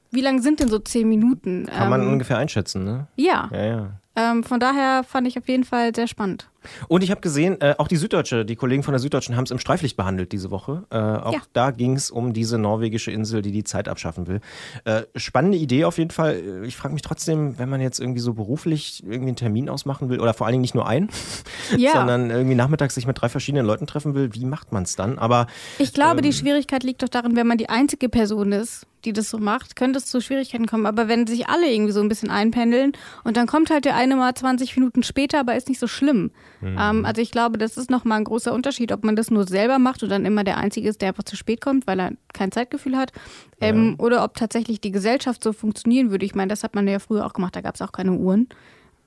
wie 0.09 0.21
lang 0.21 0.41
sind 0.41 0.59
denn 0.59 0.67
so 0.67 0.79
zehn 0.79 1.07
Minuten? 1.07 1.67
Kann 1.67 1.89
man 1.89 2.01
ähm, 2.01 2.09
ungefähr 2.09 2.37
einschätzen, 2.37 2.83
ne? 2.83 3.07
Ja. 3.15 3.49
Ja, 3.53 3.65
ja. 3.65 3.91
Ähm, 4.15 4.43
von 4.43 4.59
daher 4.59 5.03
fand 5.03 5.27
ich 5.27 5.37
auf 5.37 5.47
jeden 5.47 5.63
Fall 5.63 5.95
sehr 5.95 6.07
spannend. 6.07 6.49
Und 6.87 7.03
ich 7.03 7.11
habe 7.11 7.21
gesehen, 7.21 7.59
äh, 7.61 7.75
auch 7.77 7.87
die 7.87 7.97
Süddeutsche, 7.97 8.45
die 8.45 8.55
Kollegen 8.55 8.83
von 8.83 8.93
der 8.93 8.99
Süddeutschen 8.99 9.35
haben 9.35 9.45
es 9.45 9.51
im 9.51 9.59
Streiflicht 9.59 9.97
behandelt 9.97 10.31
diese 10.31 10.51
Woche. 10.51 10.83
Äh, 10.89 10.97
auch 10.97 11.33
ja. 11.33 11.41
da 11.53 11.71
ging 11.71 11.95
es 11.95 12.11
um 12.11 12.33
diese 12.33 12.57
norwegische 12.57 13.11
Insel, 13.11 13.41
die 13.41 13.51
die 13.51 13.63
Zeit 13.63 13.87
abschaffen 13.87 14.27
will. 14.27 14.41
Äh, 14.85 15.03
spannende 15.15 15.57
Idee 15.57 15.85
auf 15.85 15.97
jeden 15.97 16.11
Fall. 16.11 16.63
Ich 16.65 16.75
frage 16.75 16.93
mich 16.93 17.01
trotzdem, 17.01 17.57
wenn 17.57 17.69
man 17.69 17.81
jetzt 17.81 17.99
irgendwie 17.99 18.19
so 18.19 18.33
beruflich 18.33 19.03
irgendwie 19.03 19.27
einen 19.27 19.35
Termin 19.35 19.69
ausmachen 19.69 20.09
will 20.09 20.19
oder 20.19 20.33
vor 20.33 20.47
allen 20.47 20.53
Dingen 20.53 20.61
nicht 20.61 20.75
nur 20.75 20.87
einen, 20.87 21.09
ja. 21.77 21.93
sondern 21.93 22.29
irgendwie 22.29 22.55
nachmittags 22.55 22.95
sich 22.95 23.07
mit 23.07 23.19
drei 23.19 23.29
verschiedenen 23.29 23.65
Leuten 23.65 23.87
treffen 23.87 24.13
will, 24.13 24.33
wie 24.33 24.45
macht 24.45 24.71
man 24.71 24.83
es 24.83 24.95
dann? 24.95 25.17
Aber 25.17 25.47
ich 25.79 25.93
glaube, 25.93 26.17
ähm, 26.17 26.23
die 26.23 26.33
Schwierigkeit 26.33 26.83
liegt 26.83 27.03
doch 27.03 27.09
darin, 27.09 27.35
wenn 27.35 27.47
man 27.47 27.57
die 27.57 27.69
einzige 27.69 28.09
Person 28.09 28.51
ist, 28.51 28.85
die 29.05 29.13
das 29.13 29.29
so 29.29 29.37
macht, 29.37 29.75
könnte 29.75 29.99
es 29.99 30.05
zu 30.05 30.21
Schwierigkeiten 30.21 30.67
kommen. 30.67 30.85
Aber 30.85 31.07
wenn 31.07 31.27
sich 31.27 31.47
alle 31.47 31.71
irgendwie 31.71 31.91
so 31.91 32.01
ein 32.01 32.09
bisschen 32.09 32.29
einpendeln 32.29 32.93
und 33.23 33.37
dann 33.37 33.47
kommt 33.47 33.69
halt 33.69 33.85
der 33.85 33.95
eine 33.95 34.15
mal 34.15 34.33
20 34.33 34.75
Minuten 34.77 35.03
später, 35.03 35.39
aber 35.39 35.55
ist 35.55 35.69
nicht 35.69 35.79
so 35.79 35.87
schlimm. 35.87 36.31
Mhm. 36.61 36.77
Ähm, 36.79 37.05
also 37.05 37.21
ich 37.21 37.31
glaube, 37.31 37.57
das 37.57 37.77
ist 37.77 37.89
nochmal 37.89 38.19
ein 38.19 38.23
großer 38.23 38.53
Unterschied, 38.53 38.91
ob 38.91 39.03
man 39.03 39.15
das 39.15 39.31
nur 39.31 39.47
selber 39.47 39.79
macht 39.79 40.03
und 40.03 40.09
dann 40.09 40.25
immer 40.25 40.43
der 40.43 40.57
Einzige 40.57 40.89
ist, 40.89 41.01
der 41.01 41.09
einfach 41.09 41.23
zu 41.23 41.35
spät 41.35 41.61
kommt, 41.61 41.87
weil 41.87 41.99
er 41.99 42.11
kein 42.33 42.51
Zeitgefühl 42.51 42.95
hat. 42.95 43.11
Ähm, 43.59 43.95
ja. 43.97 44.03
Oder 44.03 44.23
ob 44.23 44.35
tatsächlich 44.35 44.81
die 44.81 44.91
Gesellschaft 44.91 45.43
so 45.43 45.53
funktionieren 45.53 46.11
würde. 46.11 46.25
Ich 46.25 46.35
meine, 46.35 46.49
das 46.49 46.63
hat 46.63 46.75
man 46.75 46.87
ja 46.87 46.99
früher 46.99 47.25
auch 47.25 47.33
gemacht, 47.33 47.55
da 47.55 47.61
gab 47.61 47.75
es 47.75 47.81
auch 47.81 47.91
keine 47.91 48.13
Uhren. 48.13 48.47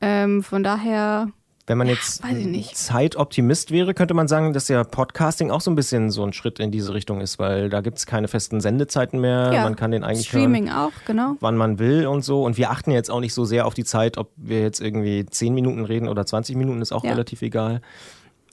Ähm, 0.00 0.42
von 0.42 0.62
daher 0.62 1.28
wenn 1.66 1.78
man 1.78 1.88
jetzt 1.88 2.22
Zeitoptimist 2.74 3.70
wäre, 3.70 3.94
könnte 3.94 4.12
man 4.12 4.28
sagen, 4.28 4.52
dass 4.52 4.68
ja 4.68 4.84
Podcasting 4.84 5.50
auch 5.50 5.62
so 5.62 5.70
ein 5.70 5.74
bisschen 5.74 6.10
so 6.10 6.22
ein 6.22 6.34
Schritt 6.34 6.58
in 6.58 6.70
diese 6.70 6.92
Richtung 6.92 7.22
ist, 7.22 7.38
weil 7.38 7.70
da 7.70 7.80
gibt 7.80 7.96
es 7.96 8.04
keine 8.04 8.28
festen 8.28 8.60
Sendezeiten 8.60 9.18
mehr. 9.18 9.50
Ja, 9.52 9.62
man 9.62 9.74
kann 9.74 9.90
den 9.90 10.04
eigentlich 10.04 10.28
Streaming 10.28 10.68
hören, 10.68 10.76
auch, 10.76 10.92
genau. 11.06 11.36
wann 11.40 11.56
man 11.56 11.78
will 11.78 12.06
und 12.06 12.22
so. 12.22 12.44
Und 12.44 12.58
wir 12.58 12.70
achten 12.70 12.90
jetzt 12.90 13.10
auch 13.10 13.20
nicht 13.20 13.32
so 13.32 13.46
sehr 13.46 13.66
auf 13.66 13.72
die 13.72 13.84
Zeit, 13.84 14.18
ob 14.18 14.30
wir 14.36 14.60
jetzt 14.60 14.80
irgendwie 14.80 15.24
10 15.24 15.54
Minuten 15.54 15.84
reden 15.84 16.08
oder 16.08 16.26
20 16.26 16.54
Minuten, 16.56 16.82
ist 16.82 16.92
auch 16.92 17.04
ja. 17.04 17.12
relativ 17.12 17.40
egal. 17.40 17.80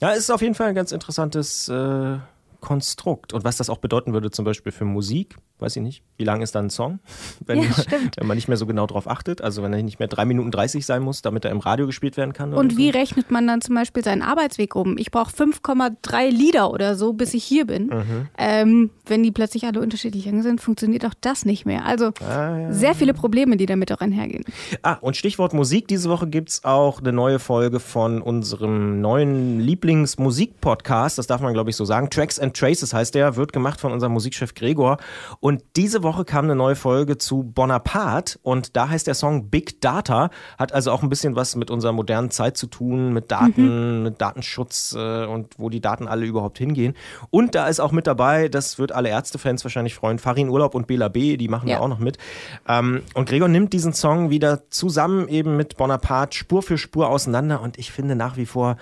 Ja, 0.00 0.12
es 0.12 0.18
ist 0.18 0.30
auf 0.30 0.40
jeden 0.40 0.54
Fall 0.54 0.68
ein 0.68 0.74
ganz 0.74 0.90
interessantes 0.90 1.68
äh, 1.68 2.16
Konstrukt. 2.60 3.34
Und 3.34 3.44
was 3.44 3.58
das 3.58 3.68
auch 3.68 3.78
bedeuten 3.78 4.14
würde, 4.14 4.30
zum 4.30 4.46
Beispiel 4.46 4.72
für 4.72 4.86
Musik, 4.86 5.36
weiß 5.62 5.76
ich 5.76 5.82
nicht, 5.82 6.02
wie 6.16 6.24
lang 6.24 6.42
ist 6.42 6.54
dann 6.54 6.66
ein 6.66 6.70
Song, 6.70 6.98
wenn, 7.46 7.62
Ja, 7.62 7.68
man, 7.68 8.10
wenn 8.16 8.26
man 8.26 8.36
nicht 8.36 8.48
mehr 8.48 8.56
so 8.56 8.66
genau 8.66 8.86
drauf 8.86 9.08
achtet. 9.08 9.40
Also 9.40 9.62
wenn 9.62 9.72
er 9.72 9.82
nicht 9.82 9.98
mehr 9.98 10.08
3 10.08 10.24
Minuten 10.24 10.50
30 10.50 10.84
sein 10.84 11.02
muss, 11.02 11.22
damit 11.22 11.44
er 11.44 11.50
im 11.50 11.60
Radio 11.60 11.86
gespielt 11.86 12.16
werden 12.16 12.32
kann. 12.32 12.52
Und 12.52 12.76
wie 12.76 12.92
so. 12.92 12.98
rechnet 12.98 13.30
man 13.30 13.46
dann 13.46 13.60
zum 13.60 13.74
Beispiel 13.74 14.04
seinen 14.04 14.22
Arbeitsweg 14.22 14.74
um? 14.74 14.98
Ich 14.98 15.10
brauche 15.10 15.30
5,3 15.32 16.30
Lieder 16.30 16.70
oder 16.70 16.96
so, 16.96 17.12
bis 17.12 17.34
ich 17.34 17.44
hier 17.44 17.66
bin. 17.66 17.86
Mhm. 17.86 18.28
Ähm, 18.36 18.90
wenn 19.06 19.22
die 19.22 19.32
plötzlich 19.32 19.64
alle 19.64 19.80
unterschiedlich 19.80 20.26
lang 20.26 20.42
sind, 20.42 20.60
funktioniert 20.60 21.04
auch 21.06 21.14
das 21.20 21.44
nicht 21.44 21.66
mehr. 21.66 21.84
Also 21.84 22.12
sehr 22.70 22.94
viele 22.94 23.14
Probleme, 23.14 23.56
die 23.56 23.66
damit 23.66 23.92
auch 23.92 24.00
einhergehen. 24.00 24.44
Ah, 24.82 24.94
und 25.00 25.16
Stichwort 25.16 25.54
Musik. 25.54 25.88
Diese 25.88 26.08
Woche 26.10 26.26
gibt 26.26 26.50
es 26.50 26.64
auch 26.64 27.00
eine 27.00 27.12
neue 27.12 27.38
Folge 27.38 27.80
von 27.80 28.22
unserem 28.22 29.00
neuen 29.00 29.60
Lieblingsmusik-Podcast. 29.60 31.18
Das 31.18 31.26
darf 31.26 31.40
man, 31.40 31.52
glaube 31.52 31.70
ich, 31.70 31.76
so 31.76 31.84
sagen. 31.84 32.10
Tracks 32.10 32.38
and 32.38 32.56
Traces 32.56 32.92
heißt 32.92 33.14
der, 33.14 33.36
wird 33.36 33.52
gemacht 33.52 33.80
von 33.80 33.92
unserem 33.92 34.12
Musikchef 34.12 34.54
Gregor. 34.54 34.98
Und 35.52 35.62
diese 35.76 36.02
Woche 36.02 36.24
kam 36.24 36.46
eine 36.46 36.56
neue 36.56 36.76
Folge 36.76 37.18
zu 37.18 37.42
Bonaparte. 37.42 38.38
Und 38.42 38.74
da 38.74 38.88
heißt 38.88 39.06
der 39.06 39.12
Song 39.12 39.50
Big 39.50 39.82
Data. 39.82 40.30
Hat 40.58 40.72
also 40.72 40.90
auch 40.92 41.02
ein 41.02 41.10
bisschen 41.10 41.36
was 41.36 41.56
mit 41.56 41.70
unserer 41.70 41.92
modernen 41.92 42.30
Zeit 42.30 42.56
zu 42.56 42.66
tun, 42.68 43.12
mit 43.12 43.30
Daten, 43.30 44.02
mit 44.02 44.18
Datenschutz 44.22 44.94
äh, 44.98 45.26
und 45.26 45.58
wo 45.58 45.68
die 45.68 45.82
Daten 45.82 46.08
alle 46.08 46.24
überhaupt 46.24 46.56
hingehen. 46.56 46.94
Und 47.28 47.54
da 47.54 47.66
ist 47.68 47.80
auch 47.80 47.92
mit 47.92 48.06
dabei, 48.06 48.48
das 48.48 48.78
wird 48.78 48.92
alle 48.92 49.10
Ärztefans 49.10 49.62
wahrscheinlich 49.62 49.94
freuen, 49.94 50.18
Farin 50.18 50.48
Urlaub 50.48 50.74
und 50.74 50.86
Bela 50.86 51.08
B., 51.08 51.36
die 51.36 51.48
machen 51.48 51.68
Ja. 51.68 51.76
da 51.76 51.82
auch 51.82 51.88
noch 51.88 51.98
mit. 51.98 52.16
Ähm, 52.66 53.02
und 53.12 53.28
Gregor 53.28 53.48
nimmt 53.48 53.74
diesen 53.74 53.92
Song 53.92 54.30
wieder 54.30 54.70
zusammen 54.70 55.28
eben 55.28 55.58
mit 55.58 55.76
Bonaparte 55.76 56.34
Spur 56.34 56.62
für 56.62 56.78
Spur 56.78 57.10
auseinander 57.10 57.60
und 57.60 57.78
ich 57.78 57.92
finde 57.92 58.16
nach 58.16 58.38
wie 58.38 58.46
vor, 58.46 58.76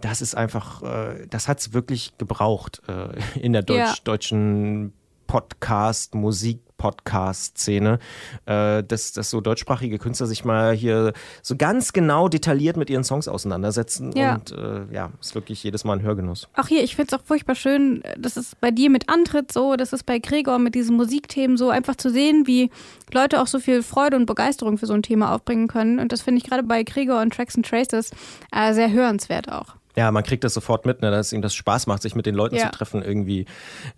das 0.00 0.22
ist 0.22 0.36
einfach, 0.36 0.82
äh, 0.82 1.26
das 1.30 1.48
hat 1.48 1.58
es 1.58 1.72
wirklich 1.72 2.12
gebraucht 2.18 2.80
äh, 2.86 3.38
in 3.40 3.52
der 3.52 3.62
Deutsch, 3.62 3.78
Ja. 3.78 3.94
deutschen 4.04 4.92
Podcast, 5.32 6.14
Musik. 6.14 6.60
Podcast-Szene, 6.76 8.00
äh, 8.44 8.82
dass, 8.82 9.12
dass 9.12 9.30
so 9.30 9.40
deutschsprachige 9.40 9.98
Künstler 9.98 10.26
sich 10.26 10.44
mal 10.44 10.72
hier 10.74 11.12
so 11.40 11.54
ganz 11.56 11.92
genau 11.92 12.28
detailliert 12.28 12.76
mit 12.76 12.90
ihren 12.90 13.04
Songs 13.04 13.28
auseinandersetzen 13.28 14.10
Ja. 14.16 14.34
und 14.34 14.50
äh, 14.50 14.92
ja, 14.92 15.10
ist 15.20 15.36
wirklich 15.36 15.62
jedes 15.62 15.84
Mal 15.84 15.98
ein 15.98 16.02
Hörgenuss. 16.02 16.48
Auch 16.56 16.66
hier, 16.66 16.82
ich 16.82 16.96
finde 16.96 17.14
es 17.14 17.20
auch 17.20 17.24
furchtbar 17.24 17.54
schön, 17.54 18.02
das 18.18 18.36
ist 18.36 18.60
bei 18.60 18.72
dir 18.72 18.90
mit 18.90 19.08
Antritt 19.08 19.52
so, 19.52 19.76
das 19.76 19.92
ist 19.92 20.06
bei 20.06 20.18
Gregor 20.18 20.58
mit 20.58 20.74
diesen 20.74 20.96
Musikthemen 20.96 21.56
so, 21.56 21.70
einfach 21.70 21.94
zu 21.94 22.10
sehen, 22.10 22.48
wie 22.48 22.68
Leute 23.12 23.40
auch 23.40 23.46
so 23.46 23.60
viel 23.60 23.84
Freude 23.84 24.16
und 24.16 24.26
Begeisterung 24.26 24.76
für 24.76 24.86
so 24.86 24.94
ein 24.94 25.04
Thema 25.04 25.32
aufbringen 25.32 25.68
können. 25.68 26.00
Und 26.00 26.10
das 26.10 26.22
finde 26.22 26.38
ich 26.42 26.50
gerade 26.50 26.64
bei 26.64 26.82
Gregor 26.82 27.20
und 27.20 27.32
Tracks 27.32 27.54
and 27.54 27.64
Traces 27.64 28.10
äh, 28.50 28.74
sehr 28.74 28.90
hörenswert 28.90 29.52
auch. 29.52 29.76
Ja, 29.96 30.10
man 30.10 30.22
kriegt 30.22 30.42
das 30.44 30.54
sofort 30.54 30.86
mit, 30.86 31.02
ne, 31.02 31.10
dass 31.10 31.32
ihm 31.32 31.42
das 31.42 31.54
Spaß 31.54 31.86
macht, 31.86 32.02
sich 32.02 32.14
mit 32.14 32.26
den 32.26 32.34
Leuten 32.34 32.56
Ja. 32.56 32.70
zu 32.70 32.78
treffen, 32.78 33.02
irgendwie 33.02 33.46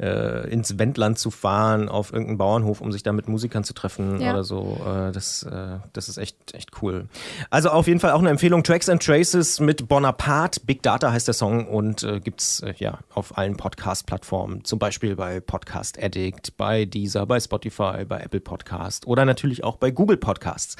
äh, 0.00 0.48
ins 0.50 0.78
Wendland 0.78 1.18
zu 1.18 1.30
fahren, 1.30 1.88
auf 1.88 2.12
irgendeinen 2.12 2.38
Bauernhof, 2.38 2.80
um 2.80 2.90
sich 2.92 3.02
da 3.02 3.12
mit 3.12 3.28
Musikern 3.28 3.64
zu 3.64 3.74
treffen 3.74 4.20
Ja. 4.20 4.30
oder 4.32 4.44
so. 4.44 4.78
Äh, 4.84 5.12
das, 5.12 5.42
äh, 5.44 5.78
das 5.92 6.08
ist 6.08 6.18
echt, 6.18 6.54
echt 6.54 6.70
cool. 6.82 7.06
Also 7.50 7.70
auf 7.70 7.86
jeden 7.86 8.00
Fall 8.00 8.12
auch 8.12 8.18
eine 8.20 8.30
Empfehlung: 8.30 8.62
Tracks 8.64 8.88
and 8.88 9.02
Traces 9.04 9.60
mit 9.60 9.88
Bonaparte. 9.88 10.60
Big 10.64 10.82
Data 10.82 11.12
heißt 11.12 11.26
der 11.28 11.34
Song 11.34 11.66
und 11.68 12.02
äh, 12.02 12.20
gibt's 12.20 12.60
äh, 12.60 12.74
ja 12.78 12.98
auf 13.14 13.38
allen 13.38 13.56
Podcast-Plattformen, 13.56 14.64
zum 14.64 14.78
Beispiel 14.78 15.14
bei 15.16 15.40
Podcast 15.40 16.02
Addict, 16.02 16.56
bei 16.56 16.84
Deezer, 16.84 17.26
bei 17.26 17.38
Spotify, 17.40 18.04
bei 18.08 18.20
Apple 18.20 18.40
Podcast 18.40 19.06
oder 19.06 19.24
natürlich 19.24 19.62
auch 19.64 19.76
bei 19.76 19.90
Google 19.90 20.16
Podcasts. 20.16 20.76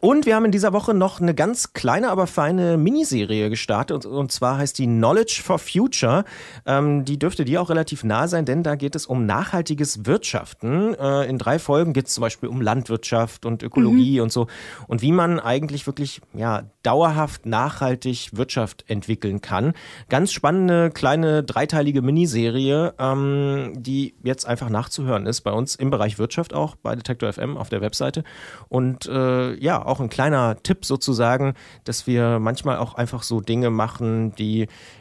Und 0.00 0.26
wir 0.26 0.36
haben 0.36 0.44
in 0.46 0.52
dieser 0.52 0.72
Woche 0.72 0.94
noch 0.94 1.20
eine 1.20 1.34
ganz 1.34 1.72
kleine, 1.74 2.10
aber 2.10 2.26
feine 2.26 2.76
Miniserie 2.76 3.50
gestartet. 3.50 4.06
Und, 4.06 4.12
und 4.12 4.32
zwar 4.32 4.53
heißt 4.58 4.78
die 4.78 4.86
Knowledge 4.86 5.40
for 5.42 5.58
Future. 5.58 6.24
Ähm, 6.66 7.04
die 7.04 7.18
dürfte 7.18 7.44
dir 7.44 7.60
auch 7.62 7.70
relativ 7.70 8.04
nah 8.04 8.28
sein, 8.28 8.44
denn 8.44 8.62
da 8.62 8.76
geht 8.76 8.94
es 8.94 9.06
um 9.06 9.26
nachhaltiges 9.26 10.06
Wirtschaften. 10.06 10.94
Äh, 10.94 11.24
in 11.28 11.38
drei 11.38 11.58
Folgen 11.58 11.92
geht 11.92 12.06
es 12.08 12.14
zum 12.14 12.22
Beispiel 12.22 12.48
um 12.48 12.60
Landwirtschaft 12.60 13.46
und 13.46 13.62
Ökologie 13.62 14.20
und 14.20 14.32
so. 14.32 14.46
Und 14.86 15.02
wie 15.02 15.12
man 15.12 15.40
eigentlich 15.40 15.86
wirklich 15.86 16.20
ja, 16.32 16.64
dauerhaft 16.82 17.46
nachhaltig 17.46 18.30
Wirtschaft 18.32 18.84
entwickeln 18.88 19.40
kann. 19.40 19.72
Ganz 20.08 20.32
spannende, 20.32 20.90
kleine, 20.90 21.42
dreiteilige 21.42 22.02
Miniserie, 22.02 22.94
ähm, 22.98 23.72
die 23.76 24.14
jetzt 24.22 24.46
einfach 24.46 24.68
nachzuhören 24.68 25.26
ist 25.26 25.40
bei 25.40 25.52
uns 25.52 25.74
im 25.74 25.90
Bereich 25.90 26.18
Wirtschaft 26.18 26.54
auch, 26.54 26.76
bei 26.76 26.94
Detektor 26.94 27.32
FM 27.32 27.56
auf 27.56 27.68
der 27.68 27.80
Webseite. 27.80 28.22
Und 28.68 29.06
äh, 29.06 29.54
ja, 29.54 29.84
auch 29.84 30.00
ein 30.00 30.10
kleiner 30.10 30.56
Tipp 30.62 30.84
sozusagen, 30.84 31.54
dass 31.84 32.06
wir 32.06 32.38
manchmal 32.38 32.78
auch 32.78 32.94
einfach 32.94 33.22
so 33.22 33.40
Dinge 33.40 33.70
machen, 33.70 34.34
die 34.36 34.43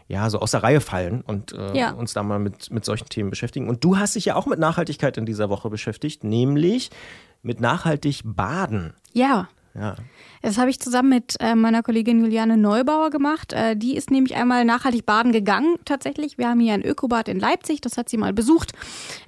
ja 0.07 0.29
so 0.29 0.39
aus 0.39 0.51
der 0.51 0.63
Reihe 0.63 0.81
fallen 0.81 1.21
und 1.21 1.51
äh, 1.53 1.77
Ja. 1.77 1.91
uns 1.91 2.13
da 2.13 2.23
mal 2.23 2.39
mit, 2.39 2.71
mit 2.71 2.85
solchen 2.85 3.09
Themen 3.09 3.29
beschäftigen. 3.29 3.67
Und 3.69 3.83
du 3.83 3.97
hast 3.97 4.15
dich 4.15 4.25
ja 4.25 4.35
auch 4.35 4.45
mit 4.45 4.59
Nachhaltigkeit 4.59 5.17
in 5.17 5.25
dieser 5.25 5.49
Woche 5.49 5.69
beschäftigt, 5.69 6.23
nämlich 6.23 6.89
mit 7.41 7.59
nachhaltig 7.61 8.21
baden. 8.23 8.93
Ja. 9.13 9.47
Ja. 9.75 9.95
Das 10.43 10.57
habe 10.57 10.69
ich 10.69 10.77
zusammen 10.77 11.07
mit 11.07 11.37
äh, 11.39 11.55
meiner 11.55 11.83
Kollegin 11.83 12.19
Juliane 12.19 12.57
Neubauer 12.57 13.11
gemacht. 13.11 13.53
Äh, 13.53 13.77
die 13.77 13.95
ist 13.95 14.11
nämlich 14.11 14.35
einmal 14.35 14.65
nachhaltig 14.65 15.05
baden 15.05 15.31
gegangen, 15.31 15.77
tatsächlich. 15.85 16.37
Wir 16.37 16.49
haben 16.49 16.59
hier 16.59 16.73
ein 16.73 16.83
Ökobad 16.83 17.29
in 17.29 17.39
Leipzig, 17.39 17.79
das 17.79 17.97
hat 17.97 18.09
sie 18.09 18.17
mal 18.17 18.33
besucht. 18.33 18.73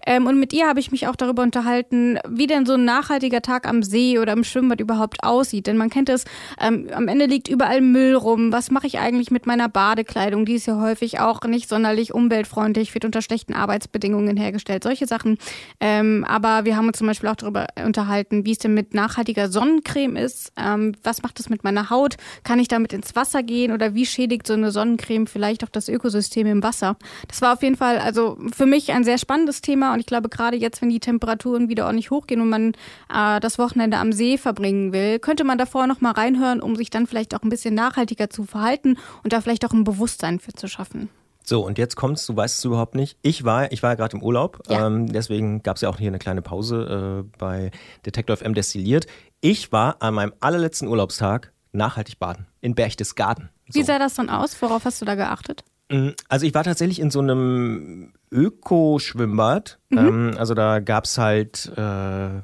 Ähm, 0.05 0.27
und 0.27 0.37
mit 0.37 0.51
ihr 0.51 0.67
habe 0.67 0.81
ich 0.81 0.91
mich 0.91 1.07
auch 1.07 1.15
darüber 1.15 1.41
unterhalten, 1.41 2.19
wie 2.27 2.47
denn 2.47 2.65
so 2.65 2.73
ein 2.73 2.83
nachhaltiger 2.83 3.41
Tag 3.41 3.65
am 3.65 3.81
See 3.81 4.19
oder 4.19 4.33
im 4.33 4.43
Schwimmbad 4.43 4.81
überhaupt 4.81 5.23
aussieht. 5.23 5.67
Denn 5.67 5.77
man 5.77 5.89
kennt 5.89 6.09
es, 6.09 6.25
ähm, 6.59 6.89
am 6.93 7.07
Ende 7.07 7.27
liegt 7.27 7.47
überall 7.47 7.79
Müll 7.79 8.13
rum. 8.15 8.51
Was 8.51 8.69
mache 8.69 8.87
ich 8.87 8.99
eigentlich 8.99 9.31
mit 9.31 9.45
meiner 9.45 9.69
Badekleidung? 9.69 10.43
Die 10.43 10.55
ist 10.55 10.65
ja 10.65 10.81
häufig 10.81 11.21
auch 11.21 11.41
nicht 11.43 11.69
sonderlich 11.69 12.13
umweltfreundlich, 12.13 12.93
wird 12.93 13.05
unter 13.05 13.21
schlechten 13.21 13.53
Arbeitsbedingungen 13.53 14.35
hergestellt. 14.35 14.83
Solche 14.83 15.07
Sachen. 15.07 15.37
Ähm, 15.79 16.25
aber 16.27 16.65
wir 16.65 16.75
haben 16.75 16.87
uns 16.87 16.97
zum 16.97 17.07
Beispiel 17.07 17.29
auch 17.29 17.37
darüber 17.37 17.67
unterhalten, 17.85 18.45
wie 18.45 18.51
es 18.51 18.57
denn 18.57 18.73
mit 18.73 18.93
nachhaltiger 18.93 19.47
Sonnencreme 19.47 20.17
ist. 20.17 20.51
Ähm, 20.57 20.91
was 21.05 21.23
macht 21.23 21.39
das 21.39 21.49
mit 21.49 21.63
meiner 21.63 21.89
Haut? 21.89 22.15
Kann 22.43 22.59
ich 22.59 22.67
damit 22.67 22.93
ins 22.93 23.15
Wasser 23.15 23.43
gehen 23.43 23.71
oder 23.71 23.93
wie 23.93 24.05
schädigt 24.05 24.47
so 24.47 24.53
eine 24.53 24.71
Sonnencreme 24.71 25.27
vielleicht 25.27 25.63
auch 25.63 25.69
das 25.69 25.89
Ökosystem 25.89 26.47
im 26.47 26.63
Wasser? 26.63 26.97
Das 27.27 27.41
war 27.41 27.53
auf 27.53 27.63
jeden 27.63 27.75
Fall 27.75 27.99
also 27.99 28.37
für 28.55 28.65
mich 28.65 28.91
ein 28.91 29.03
sehr 29.03 29.17
spannendes 29.17 29.61
Thema 29.61 29.93
und 29.93 29.99
ich 29.99 30.05
glaube 30.05 30.29
gerade 30.29 30.57
jetzt, 30.57 30.81
wenn 30.81 30.89
die 30.89 30.99
Temperaturen 30.99 31.69
wieder 31.69 31.85
ordentlich 31.85 32.11
hochgehen 32.11 32.41
und 32.41 32.49
man 32.49 32.73
äh, 33.13 33.39
das 33.39 33.57
Wochenende 33.59 33.97
am 33.97 34.11
See 34.11 34.37
verbringen 34.37 34.93
will, 34.93 35.19
könnte 35.19 35.43
man 35.43 35.57
davor 35.57 35.87
noch 35.87 36.01
mal 36.01 36.11
reinhören, 36.11 36.61
um 36.61 36.75
sich 36.75 36.89
dann 36.89 37.07
vielleicht 37.07 37.35
auch 37.35 37.43
ein 37.43 37.49
bisschen 37.49 37.75
nachhaltiger 37.75 38.29
zu 38.29 38.45
verhalten 38.45 38.97
und 39.23 39.33
da 39.33 39.41
vielleicht 39.41 39.65
auch 39.65 39.73
ein 39.73 39.83
Bewusstsein 39.83 40.39
für 40.39 40.53
zu 40.53 40.67
schaffen. 40.67 41.09
So, 41.47 41.63
und 41.65 41.77
jetzt 41.77 41.95
kommst 41.95 42.27
du, 42.27 42.35
weißt 42.35 42.57
es 42.57 42.65
überhaupt 42.65 42.95
nicht. 42.95 43.17
Ich 43.21 43.43
war, 43.43 43.71
ich 43.71 43.83
war 43.83 43.91
ja 43.91 43.95
gerade 43.95 44.17
im 44.17 44.23
Urlaub, 44.23 44.61
Ja. 44.67 44.87
ähm, 44.87 45.11
deswegen 45.11 45.61
gab 45.61 45.75
es 45.75 45.81
ja 45.83 45.89
auch 45.89 45.97
hier 45.99 46.07
eine 46.07 46.17
kleine 46.19 46.41
Pause 46.41 47.23
äh, 47.23 47.37
bei 47.37 47.71
Detektor 48.05 48.35
FM 48.37 48.53
destilliert. 48.55 49.05
Ich 49.41 49.71
war 49.71 50.01
an 50.01 50.15
meinem 50.15 50.33
allerletzten 50.39 50.87
Urlaubstag 50.87 51.51
nachhaltig 51.71 52.17
baden 52.19 52.47
in 52.61 52.73
Berchtesgaden. 52.73 53.49
So. 53.69 53.79
Wie 53.79 53.83
sah 53.83 53.99
das 53.99 54.15
dann 54.15 54.29
aus? 54.29 54.59
Worauf 54.61 54.85
hast 54.85 55.01
du 55.01 55.05
da 55.05 55.13
geachtet? 55.15 55.63
Mm, 55.91 56.09
Also 56.29 56.47
ich 56.47 56.53
war 56.55 56.63
tatsächlich 56.63 56.99
in 56.99 57.11
so 57.11 57.19
einem 57.19 58.13
Öko-Schwimmbad. 58.31 59.79
Mhm. 59.89 59.97
Ähm, 59.97 60.33
also 60.37 60.53
da 60.53 60.79
gab 60.79 61.05
es 61.05 61.17
halt, 61.17 61.71
äh, 61.77 62.41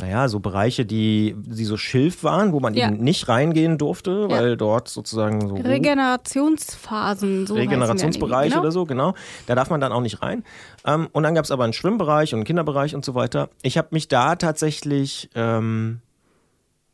naja, 0.00 0.28
so 0.28 0.38
Bereiche, 0.38 0.86
die, 0.86 1.34
die 1.36 1.64
so 1.64 1.76
Schilf 1.76 2.22
waren, 2.22 2.52
wo 2.52 2.60
man 2.60 2.74
Ja. 2.74 2.86
eben 2.88 2.98
nicht 2.98 3.28
reingehen 3.28 3.78
durfte, 3.78 4.28
Ja. 4.30 4.36
weil 4.36 4.56
dort 4.56 4.88
sozusagen 4.88 5.48
so 5.48 5.56
Regenerationsphasen, 5.56 7.46
so 7.46 7.56
die, 7.56 7.66
genau. 7.66 8.60
oder 8.60 8.70
so, 8.72 8.84
genau. 8.84 9.14
Da 9.46 9.54
darf 9.54 9.70
man 9.70 9.80
dann 9.80 9.90
auch 9.92 10.00
nicht 10.00 10.22
rein. 10.22 10.44
Ähm, 10.86 11.08
und 11.12 11.24
dann 11.24 11.34
gab 11.34 11.44
es 11.44 11.50
aber 11.50 11.64
einen 11.64 11.72
Schwimmbereich 11.72 12.32
und 12.32 12.38
einen 12.38 12.44
Kinderbereich 12.44 12.94
und 12.94 13.04
so 13.04 13.14
weiter. 13.14 13.50
Ich 13.62 13.76
habe 13.76 13.88
mich 13.90 14.06
da 14.08 14.36
tatsächlich 14.36 15.30
ähm, 15.34 16.00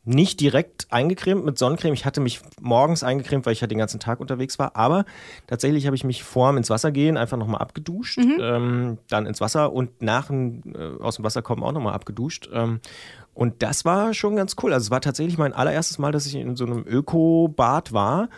nicht 0.05 0.39
direkt 0.39 0.87
eingecremt 0.91 1.43
mit 1.43 1.57
Sonnencreme. 1.57 1.93
Ich 1.93 2.05
hatte 2.05 2.21
mich 2.21 2.41
morgens 2.61 3.03
eingecremt, 3.03 3.45
weil 3.45 3.53
ich 3.53 3.61
ja 3.61 3.67
den 3.67 3.79
ganzen 3.79 3.99
Tag 3.99 4.19
unterwegs 4.19 4.59
war. 4.59 4.75
Aber 4.75 5.05
tatsächlich 5.47 5.87
habe 5.87 5.95
ich 5.95 6.03
mich 6.03 6.23
vorm 6.23 6.57
ins 6.57 6.69
Wasser 6.69 6.91
gehen 6.91 7.17
einfach 7.17 7.37
nochmal 7.37 7.61
abgeduscht. 7.61 8.19
Ähm, 8.39 8.99
dann 9.09 9.25
ins 9.25 9.41
Wasser 9.41 9.73
und 9.73 10.01
nach 10.01 10.27
dem, 10.27 10.61
äh, 10.73 11.01
aus 11.01 11.15
dem 11.17 11.25
Wasser 11.25 11.41
kommen 11.41 11.63
auch 11.63 11.71
nochmal 11.71 11.93
abgeduscht. 11.93 12.49
Ähm, 12.53 12.79
und 13.33 13.63
das 13.63 13.83
war 13.83 14.13
schon 14.13 14.37
ganz 14.37 14.55
cool. 14.63 14.71
Also 14.71 14.85
es 14.85 14.91
war 14.91 15.01
tatsächlich 15.01 15.37
mein 15.37 15.51
allererstes 15.51 15.97
Mal, 15.97 16.13
dass 16.13 16.25
ich 16.25 16.35
in 16.35 16.55
so 16.55 16.65
einem 16.65 16.85
Öko-Bad 16.87 17.91
war. 17.91 18.29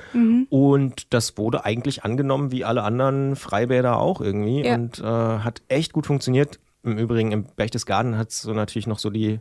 Und 0.49 1.13
das 1.13 1.37
wurde 1.37 1.65
eigentlich 1.65 2.03
angenommen 2.03 2.51
wie 2.51 2.65
alle 2.65 2.81
anderen 2.81 3.35
Freibäder 3.35 3.99
auch 3.99 4.21
irgendwie. 4.21 4.65
Ja. 4.65 4.73
Und 4.73 4.99
äh, 4.99 5.03
hat 5.03 5.61
echt 5.67 5.93
gut 5.93 6.07
funktioniert. 6.07 6.59
Im 6.83 6.97
Übrigen 6.97 7.31
im 7.31 7.43
Berchtesgaden 7.43 8.17
hat 8.17 8.31
es 8.31 8.41
so 8.41 8.53
natürlich 8.53 8.87
noch 8.87 8.97
so 8.97 9.11
die 9.11 9.39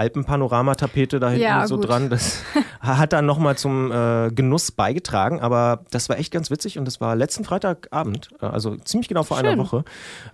Alpenpanoramatapete 0.00 1.20
da 1.20 1.28
hinten 1.28 1.42
Ja, 1.44 1.66
so 1.66 1.76
gut. 1.76 1.88
dran. 1.88 2.10
Das 2.10 2.42
hat 2.80 3.12
dann 3.12 3.26
nochmal 3.26 3.56
zum 3.56 3.92
äh, 3.92 4.30
Genuss 4.30 4.72
beigetragen. 4.72 5.40
Aber 5.40 5.84
das 5.90 6.08
war 6.08 6.18
echt 6.18 6.32
ganz 6.32 6.50
witzig 6.50 6.78
und 6.78 6.84
das 6.86 7.00
war 7.00 7.14
letzten 7.16 7.44
Freitagabend, 7.44 8.30
äh, 8.40 8.46
also 8.46 8.76
ziemlich 8.76 9.08
genau 9.08 9.22
vor 9.22 9.36
einer 9.38 9.50
Schön. 9.50 9.58
Woche. 9.58 9.84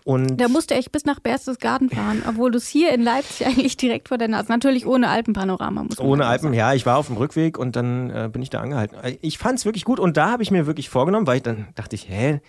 Und 0.05 0.37
Da 0.41 0.49
musst 0.49 0.71
du 0.71 0.75
echt 0.75 0.93
bis 0.93 1.05
nach 1.05 1.21
Berchtesgaden 1.21 1.91
fahren, 1.91 2.23
obwohl 2.29 2.51
du 2.51 2.59
es 2.59 2.69
hier 2.69 2.93
in 2.95 3.03
Leipzig 3.03 3.47
eigentlich 3.47 3.77
direkt 3.77 4.09
vor 4.09 4.19
der 4.19 4.29
Nase, 4.29 4.49
natürlich 4.51 4.87
ohne 4.87 5.09
Alpenpanorama. 5.09 5.83
Muss 5.85 5.99
man 5.99 6.07
Ohne 6.07 6.27
Alpen, 6.27 6.45
sagen. 6.47 6.55
ja, 6.55 6.73
ich 6.75 6.87
war 6.87 6.97
auf 6.99 7.07
dem 7.09 7.17
Rückweg 7.17 7.59
und 7.59 7.77
dann 7.77 8.11
äh, 8.11 8.29
bin 8.33 8.43
ich 8.43 8.51
da 8.51 8.61
angehalten. 8.61 8.97
Ich 9.21 9.39
fand 9.39 9.59
es 9.59 9.65
wirklich 9.65 9.85
gut 9.85 10.01
und 10.01 10.17
da 10.17 10.31
habe 10.31 10.43
ich 10.43 10.51
mir 10.51 10.67
wirklich 10.67 10.89
vorgenommen, 10.89 11.27
weil 11.27 11.37
ich 11.39 11.43
dann 11.43 11.69
dachte 11.75 11.95
ich, 11.97 12.09
hä, 12.09 12.41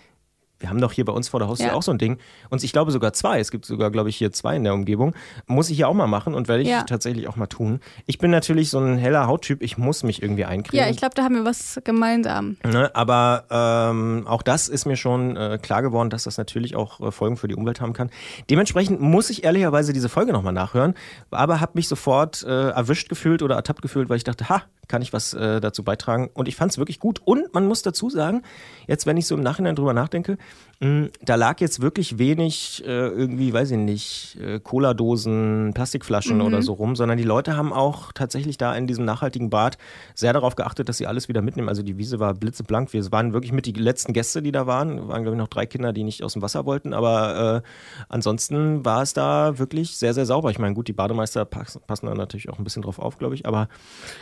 wir 0.60 0.68
haben 0.70 0.80
doch 0.80 0.92
hier 0.92 1.04
bei 1.04 1.12
uns 1.12 1.28
vor 1.28 1.40
der 1.40 1.48
Haustür 1.48 1.68
Ja. 1.68 1.74
auch 1.74 1.82
so 1.82 1.92
ein 1.92 1.98
Ding. 1.98 2.18
Und 2.50 2.64
ich 2.64 2.72
glaube 2.72 2.90
sogar 2.90 3.12
zwei. 3.12 3.38
Es 3.38 3.50
gibt 3.50 3.64
sogar, 3.64 3.90
glaube 3.90 4.08
ich, 4.08 4.16
hier 4.16 4.32
zwei 4.32 4.56
in 4.56 4.64
der 4.64 4.74
Umgebung. 4.74 5.14
Muss 5.46 5.70
ich 5.70 5.76
hier 5.76 5.88
auch 5.88 5.94
mal 5.94 6.06
machen 6.08 6.34
und 6.34 6.48
werde 6.48 6.62
ich 6.62 6.68
Ja. 6.68 6.82
tatsächlich 6.82 7.28
auch 7.28 7.36
mal 7.36 7.46
tun. 7.46 7.80
Ich 8.06 8.18
bin 8.18 8.30
natürlich 8.30 8.70
so 8.70 8.78
ein 8.78 8.98
heller 8.98 9.26
Hauttyp. 9.26 9.62
Ich 9.62 9.78
muss 9.78 10.02
mich 10.02 10.22
irgendwie 10.22 10.44
eincremen. 10.44 10.84
Ja, 10.84 10.90
ich 10.90 10.96
glaube, 10.96 11.14
da 11.14 11.22
haben 11.22 11.34
wir 11.36 11.44
was 11.44 11.80
gemeinsam. 11.84 12.56
Ne, 12.64 12.90
aber 12.94 13.44
ähm, 13.50 14.26
auch 14.26 14.42
das 14.42 14.68
ist 14.68 14.84
mir 14.86 14.96
schon 14.96 15.36
äh, 15.36 15.58
klar 15.62 15.82
geworden, 15.82 16.10
dass 16.10 16.24
das 16.24 16.38
natürlich 16.38 16.74
auch 16.76 17.00
äh, 17.00 17.10
Folgen 17.12 17.36
für 17.36 17.48
die 17.48 17.54
Umwelt 17.54 17.80
haben 17.80 17.92
kann. 17.92 18.10
Dementsprechend 18.50 19.00
muss 19.00 19.30
ich 19.30 19.44
ehrlicherweise 19.44 19.92
diese 19.92 20.08
Folge 20.08 20.32
nochmal 20.32 20.52
nachhören, 20.52 20.94
aber 21.30 21.60
habe 21.60 21.72
mich 21.74 21.88
sofort 21.88 22.42
äh, 22.42 22.70
erwischt 22.70 23.08
gefühlt 23.08 23.42
oder 23.42 23.54
ertappt 23.56 23.82
gefühlt, 23.82 24.08
weil 24.08 24.16
ich 24.16 24.24
dachte, 24.24 24.48
ha, 24.48 24.62
kann 24.88 25.02
ich 25.02 25.12
was 25.12 25.34
äh, 25.34 25.60
dazu 25.60 25.84
beitragen? 25.84 26.30
Und 26.34 26.48
ich 26.48 26.56
fand 26.56 26.72
es 26.72 26.78
wirklich 26.78 26.98
gut. 26.98 27.20
Und 27.24 27.54
man 27.54 27.66
muss 27.66 27.82
dazu 27.82 28.10
sagen, 28.10 28.42
jetzt 28.86 29.06
wenn 29.06 29.16
ich 29.16 29.26
so 29.26 29.34
im 29.34 29.42
Nachhinein 29.42 29.76
drüber 29.76 29.92
nachdenke, 29.92 30.38
da 30.80 31.34
lag 31.34 31.60
jetzt 31.60 31.80
wirklich 31.82 32.18
wenig 32.18 32.84
äh, 32.86 33.08
irgendwie, 33.08 33.52
weiß 33.52 33.72
ich 33.72 33.78
nicht, 33.78 34.38
äh, 34.40 34.60
Cola-Dosen, 34.60 35.72
Plastikflaschen 35.74 36.40
oder 36.40 36.62
so 36.62 36.74
rum, 36.74 36.94
sondern 36.94 37.18
die 37.18 37.24
Leute 37.24 37.56
haben 37.56 37.72
auch 37.72 38.12
tatsächlich 38.12 38.58
da 38.58 38.76
in 38.76 38.86
diesem 38.86 39.04
nachhaltigen 39.04 39.50
Bad 39.50 39.76
sehr 40.14 40.32
darauf 40.32 40.54
geachtet, 40.54 40.88
dass 40.88 40.98
sie 40.98 41.08
alles 41.08 41.28
wieder 41.28 41.42
mitnehmen. 41.42 41.68
Also 41.68 41.82
die 41.82 41.98
Wiese 41.98 42.20
war 42.20 42.32
blitzeblank. 42.32 42.92
Wir 42.92 43.10
waren 43.10 43.32
wirklich 43.32 43.50
mit 43.50 43.66
die 43.66 43.72
letzten 43.72 44.12
Gäste, 44.12 44.40
die 44.40 44.52
da 44.52 44.68
waren. 44.68 45.08
waren, 45.08 45.22
glaube 45.22 45.34
ich, 45.34 45.40
noch 45.40 45.48
drei 45.48 45.66
Kinder, 45.66 45.92
die 45.92 46.04
nicht 46.04 46.22
aus 46.22 46.34
dem 46.34 46.42
Wasser 46.42 46.64
wollten. 46.64 46.94
Aber 46.94 47.62
äh, 47.64 47.68
ansonsten 48.08 48.84
war 48.84 49.02
es 49.02 49.14
da 49.14 49.58
wirklich 49.58 49.96
sehr, 49.96 50.14
sehr 50.14 50.26
sauber. 50.26 50.52
Ich 50.52 50.60
meine, 50.60 50.74
gut, 50.74 50.86
die 50.86 50.92
Bademeister 50.92 51.44
passen, 51.44 51.80
passen 51.88 52.06
da 52.06 52.14
natürlich 52.14 52.50
auch 52.50 52.58
ein 52.58 52.64
bisschen 52.64 52.82
drauf 52.82 53.00
auf, 53.00 53.18
glaube 53.18 53.34
ich. 53.34 53.46
Aber, 53.46 53.68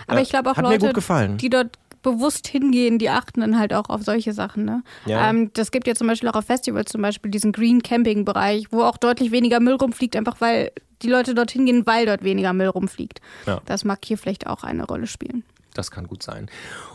Aber 0.06 0.22
ich 0.22 0.30
glaube 0.30 0.50
auch 0.50 0.56
hat 0.56 0.64
mir 0.64 0.70
Leute, 0.70 0.86
gut 0.86 0.94
gefallen. 0.94 1.36
die 1.36 1.50
dort 1.50 1.78
bewusst 2.06 2.46
hingehen, 2.46 3.00
die 3.00 3.10
achten 3.10 3.40
dann 3.40 3.58
halt 3.58 3.74
auch 3.74 3.88
auf 3.88 4.04
solche 4.04 4.32
Sachen. 4.32 4.64
Ne? 4.64 4.84
Ja. 5.06 5.28
Ähm, 5.28 5.50
das 5.54 5.72
gibt 5.72 5.88
ja 5.88 5.94
zum 5.96 6.06
Beispiel 6.06 6.28
auch 6.28 6.36
auf 6.36 6.44
Festivals 6.44 6.92
zum 6.92 7.02
Beispiel 7.02 7.32
diesen 7.32 7.50
Green 7.50 7.82
Camping 7.82 8.24
Bereich, 8.24 8.66
wo 8.70 8.82
auch 8.82 8.96
deutlich 8.96 9.32
weniger 9.32 9.58
Müll 9.58 9.74
rumfliegt, 9.74 10.14
einfach 10.14 10.40
weil 10.40 10.70
die 11.02 11.08
Leute 11.08 11.34
dorthin 11.34 11.66
gehen, 11.66 11.84
weil 11.84 12.06
dort 12.06 12.22
weniger 12.22 12.52
Müll 12.52 12.68
rumfliegt. 12.68 13.20
Ja. 13.46 13.60
Das 13.66 13.84
mag 13.84 13.98
hier 14.04 14.16
vielleicht 14.18 14.46
auch 14.46 14.62
eine 14.62 14.86
Rolle 14.86 15.08
spielen. 15.08 15.42
Das 15.76 15.90
kann 15.90 16.06
gut 16.06 16.22
sein. 16.22 16.48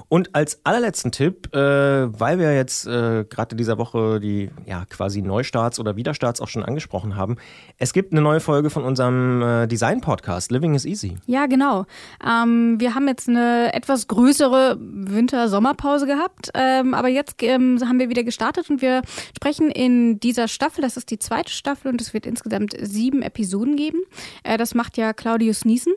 Und 0.10 0.36
als 0.36 0.60
allerletzten 0.66 1.12
Tipp, 1.12 1.56
äh, 1.56 1.60
weil 1.60 2.40
wir 2.40 2.54
jetzt 2.54 2.86
äh, 2.86 3.24
gerade 3.30 3.52
in 3.52 3.58
dieser 3.58 3.78
Woche 3.78 4.20
die 4.20 4.50
ja 4.66 4.86
quasi 4.90 5.22
Neustarts 5.22 5.80
oder 5.80 5.96
Wiederstarts 5.96 6.42
auch 6.42 6.48
schon 6.48 6.64
angesprochen 6.64 7.16
haben, 7.16 7.38
es 7.78 7.94
gibt 7.94 8.12
eine 8.12 8.22
neue 8.22 8.40
Folge 8.40 8.70
von 8.70 8.84
unserem 8.84 9.42
äh, 9.42 9.68
Design-Podcast 9.68 10.52
Living 10.52 10.76
is 10.76 10.86
Easy. 10.86 11.16
Ja, 11.28 11.46
genau. 11.46 11.86
Ähm, 12.26 12.80
wir 12.80 12.96
haben 12.96 13.08
jetzt 13.08 13.30
eine 13.30 13.74
etwas 13.74 14.08
größere 14.08 14.78
Winter-Sommerpause 14.80 16.08
gehabt, 16.08 16.52
ähm, 16.56 16.94
aber 16.94 17.08
jetzt 17.08 17.36
ähm, 17.44 17.80
haben 17.88 18.00
wir 18.00 18.10
wieder 18.10 18.24
gestartet 18.24 18.70
und 18.70 18.82
wir 18.82 19.04
sprechen 19.38 19.70
in 19.70 20.20
dieser 20.20 20.48
Staffel, 20.48 20.82
das 20.82 20.98
ist 20.98 21.12
die 21.12 21.20
zweite 21.20 21.52
Staffel 21.52 21.92
und 21.92 22.02
es 22.02 22.14
wird 22.14 22.26
insgesamt 22.26 22.76
sieben 22.82 23.22
Episoden 23.22 23.76
geben. 23.76 24.00
Äh, 24.44 24.58
das 24.58 24.76
macht 24.76 24.98
ja 24.98 25.14
Claudius 25.14 25.66
Niesen. 25.66 25.94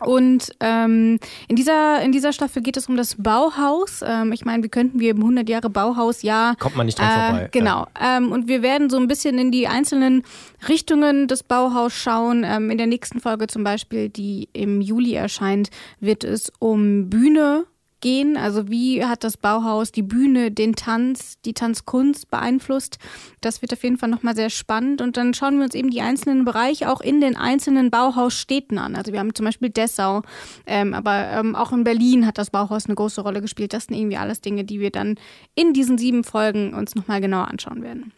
Und 0.00 0.50
ähm, 0.60 1.18
in, 1.48 1.56
dieser, 1.56 2.02
in 2.02 2.12
dieser 2.12 2.32
Staffel 2.32 2.62
geht 2.62 2.76
es 2.76 2.88
um 2.88 2.96
das 2.96 3.16
Bauhaus. 3.16 4.02
Ähm, 4.04 4.32
ich 4.32 4.44
meine, 4.44 4.62
wie 4.62 4.68
könnten 4.68 4.98
wir 5.00 5.12
im 5.12 5.18
100 5.18 5.48
Jahre 5.48 5.70
Bauhaus-Jahr 5.70 6.56
Kommt 6.56 6.76
man 6.76 6.86
nicht 6.86 6.98
dran 6.98 7.30
vorbei. 7.30 7.44
äh, 7.44 7.48
genau. 7.50 7.86
Ähm, 8.00 8.32
und 8.32 8.48
wir 8.48 8.62
werden 8.62 8.90
so 8.90 8.96
ein 8.96 9.06
bisschen 9.06 9.38
in 9.38 9.50
die 9.50 9.68
einzelnen 9.68 10.24
Richtungen 10.68 11.28
des 11.28 11.42
Bauhaus 11.42 11.92
schauen. 11.92 12.44
Ähm, 12.44 12.70
in 12.70 12.78
der 12.78 12.86
nächsten 12.86 13.20
Folge 13.20 13.46
zum 13.46 13.64
Beispiel, 13.64 14.08
die 14.08 14.48
im 14.52 14.80
Juli 14.80 15.14
erscheint, 15.14 15.70
wird 16.00 16.24
es 16.24 16.52
um 16.58 17.08
Bühne 17.08 17.64
gehen. 18.04 18.36
Also 18.36 18.68
wie 18.68 19.02
hat 19.04 19.24
das 19.24 19.38
Bauhaus 19.38 19.90
die 19.90 20.02
Bühne, 20.02 20.50
den 20.50 20.74
Tanz, 20.74 21.38
die 21.46 21.54
Tanzkunst 21.54 22.30
beeinflusst? 22.30 22.98
Das 23.40 23.62
wird 23.62 23.72
auf 23.72 23.82
jeden 23.82 23.96
Fall 23.96 24.10
nochmal 24.10 24.36
sehr 24.36 24.50
spannend. 24.50 25.00
Und 25.00 25.16
dann 25.16 25.32
schauen 25.32 25.56
wir 25.56 25.64
uns 25.64 25.74
eben 25.74 25.88
die 25.88 26.02
einzelnen 26.02 26.44
Bereiche 26.44 26.92
auch 26.92 27.00
in 27.00 27.22
den 27.22 27.34
einzelnen 27.34 27.90
Bauhausstädten 27.90 28.76
an. 28.78 28.94
Also 28.94 29.12
wir 29.12 29.20
haben 29.20 29.34
zum 29.34 29.46
Beispiel 29.46 29.70
Dessau, 29.70 30.20
ähm, 30.66 30.92
aber 30.92 31.30
ähm, 31.30 31.56
auch 31.56 31.72
in 31.72 31.82
Berlin 31.82 32.26
hat 32.26 32.36
das 32.36 32.50
Bauhaus 32.50 32.84
eine 32.84 32.94
große 32.94 33.22
Rolle 33.22 33.40
gespielt. 33.40 33.72
Das 33.72 33.86
sind 33.86 33.96
irgendwie 33.96 34.18
alles 34.18 34.42
Dinge, 34.42 34.64
die 34.64 34.80
wir 34.80 34.90
dann 34.90 35.16
in 35.54 35.72
diesen 35.72 35.96
sieben 35.96 36.24
Folgen 36.24 36.74
uns 36.74 36.94
nochmal 36.94 37.22
genauer 37.22 37.48
anschauen 37.48 37.82
werden. 37.82 38.12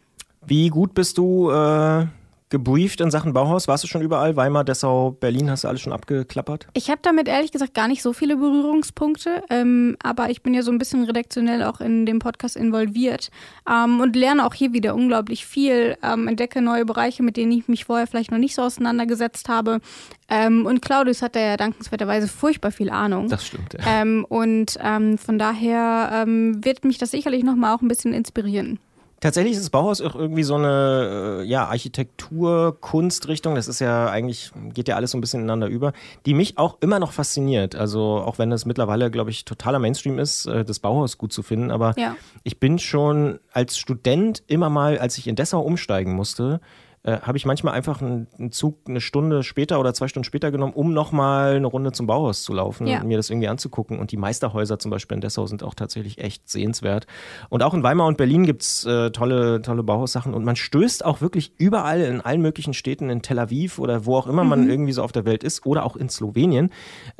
Wie 0.44 0.68
gut 0.68 0.94
bist 0.94 1.16
du 1.16 1.50
äh, 1.50 2.06
gebrieft 2.48 3.00
in 3.00 3.10
Sachen 3.10 3.32
Bauhaus? 3.32 3.66
Warst 3.66 3.82
du 3.84 3.88
schon 3.88 4.02
überall? 4.02 4.36
Weimar, 4.36 4.64
Dessau, 4.64 5.10
Berlin, 5.10 5.50
hast 5.50 5.64
du 5.64 5.68
alles 5.68 5.80
schon 5.80 5.92
abgeklappert? 5.92 6.68
Ich 6.74 6.90
habe 6.90 7.00
damit 7.02 7.28
ehrlich 7.28 7.50
gesagt 7.50 7.74
gar 7.74 7.88
nicht 7.88 8.02
so 8.02 8.12
viele 8.12 8.36
Berührungspunkte, 8.36 9.42
ähm, 9.50 9.96
aber 10.02 10.30
ich 10.30 10.42
bin 10.42 10.54
ja 10.54 10.62
so 10.62 10.70
ein 10.70 10.78
bisschen 10.78 11.04
redaktionell 11.04 11.64
auch 11.64 11.80
in 11.80 12.06
dem 12.06 12.20
Podcast 12.20 12.56
involviert 12.56 13.30
ähm, 13.68 14.00
und 14.00 14.14
lerne 14.14 14.46
auch 14.46 14.54
hier 14.54 14.72
wieder 14.72 14.94
unglaublich 14.94 15.44
viel, 15.44 15.96
ähm, 16.02 16.28
entdecke 16.28 16.60
neue 16.60 16.84
Bereiche, 16.84 17.22
mit 17.22 17.36
denen 17.36 17.52
ich 17.52 17.66
mich 17.66 17.84
vorher 17.84 18.06
vielleicht 18.06 18.30
noch 18.30 18.38
nicht 18.38 18.54
so 18.54 18.62
auseinandergesetzt 18.62 19.48
habe. 19.48 19.80
Ähm, 20.28 20.66
und 20.66 20.82
Claudius 20.82 21.22
hat 21.22 21.34
da 21.34 21.40
ja 21.40 21.56
dankenswerterweise 21.56 22.28
furchtbar 22.28 22.70
viel 22.70 22.90
Ahnung. 22.90 23.28
Das 23.28 23.46
stimmt. 23.46 23.74
Ja. 23.74 24.02
Ähm, 24.02 24.24
und 24.28 24.78
ähm, 24.82 25.18
von 25.18 25.38
daher 25.38 26.24
wird 26.26 26.84
mich 26.84 26.98
das 26.98 27.10
sicherlich 27.10 27.44
nochmal 27.44 27.74
auch 27.74 27.82
ein 27.82 27.88
bisschen 27.88 28.12
inspirieren. 28.12 28.78
Tatsächlich 29.26 29.54
ist 29.54 29.62
das 29.62 29.70
Bauhaus 29.70 30.00
auch 30.00 30.14
irgendwie 30.14 30.44
so 30.44 30.54
eine 30.54 31.40
äh, 31.40 31.44
ja, 31.46 31.64
Architektur, 31.66 32.80
Kunstrichtung. 32.80 33.56
Das 33.56 33.66
ist 33.66 33.80
ja 33.80 34.08
eigentlich, 34.08 34.52
geht 34.72 34.86
ja 34.86 34.94
alles 34.94 35.10
so 35.10 35.18
ein 35.18 35.20
bisschen 35.20 35.40
ineinander 35.40 35.66
über, 35.66 35.94
die 36.26 36.32
mich 36.34 36.58
auch 36.58 36.76
immer 36.80 37.00
noch 37.00 37.10
fasziniert. 37.10 37.74
Also 37.74 38.18
auch 38.24 38.38
wenn 38.38 38.52
es 38.52 38.66
mittlerweile, 38.66 39.10
glaube 39.10 39.30
ich, 39.30 39.44
totaler 39.44 39.80
Mainstream 39.80 40.20
ist, 40.20 40.46
äh, 40.46 40.64
das 40.64 40.78
Bauhaus 40.78 41.18
gut 41.18 41.32
zu 41.32 41.42
finden. 41.42 41.72
Aber 41.72 41.94
Ja. 41.98 42.14
ich 42.44 42.60
bin 42.60 42.78
schon 42.78 43.40
als 43.52 43.76
Student 43.78 44.44
immer 44.46 44.70
mal, 44.70 44.96
als 44.96 45.18
ich 45.18 45.26
in 45.26 45.34
Dessau 45.34 45.60
umsteigen 45.60 46.12
musste, 46.14 46.60
äh, 47.06 47.20
habe 47.20 47.38
ich 47.38 47.46
manchmal 47.46 47.74
einfach 47.74 48.02
einen, 48.02 48.26
einen 48.38 48.50
Zug 48.50 48.80
eine 48.88 49.00
Stunde 49.00 49.42
später 49.42 49.78
oder 49.80 49.94
zwei 49.94 50.08
Stunden 50.08 50.24
später 50.24 50.50
genommen, 50.50 50.72
um 50.74 50.92
nochmal 50.92 51.54
eine 51.56 51.66
Runde 51.66 51.92
zum 51.92 52.06
Bauhaus 52.06 52.42
zu 52.42 52.52
laufen 52.52 52.86
Ja. 52.86 53.00
und 53.00 53.06
mir 53.06 53.16
das 53.16 53.30
irgendwie 53.30 53.48
anzugucken. 53.48 53.98
Und 53.98 54.10
die 54.10 54.16
Meisterhäuser 54.16 54.78
zum 54.78 54.90
Beispiel 54.90 55.14
in 55.14 55.20
Dessau 55.20 55.46
sind 55.46 55.62
auch 55.62 55.74
tatsächlich 55.74 56.18
echt 56.18 56.48
sehenswert. 56.48 57.06
Und 57.48 57.62
auch 57.62 57.72
in 57.74 57.82
Weimar 57.82 58.06
und 58.08 58.16
Berlin 58.18 58.44
gibt 58.44 58.62
es 58.62 58.84
äh, 58.84 59.10
tolle, 59.12 59.62
tolle 59.62 59.82
Bauhaussachen. 59.82 60.34
Und 60.34 60.44
man 60.44 60.56
stößt 60.56 61.04
auch 61.04 61.20
wirklich 61.20 61.52
überall 61.58 62.00
in 62.00 62.20
allen 62.20 62.42
möglichen 62.42 62.74
Städten, 62.74 63.08
in 63.08 63.22
Tel 63.22 63.38
Aviv 63.38 63.78
oder 63.78 64.04
wo 64.04 64.16
auch 64.16 64.26
immer 64.26 64.42
man 64.44 64.68
irgendwie 64.68 64.92
so 64.92 65.02
auf 65.02 65.12
der 65.12 65.24
Welt 65.24 65.44
ist 65.44 65.64
oder 65.64 65.84
auch 65.84 65.96
in 65.96 66.08
Slowenien. 66.08 66.70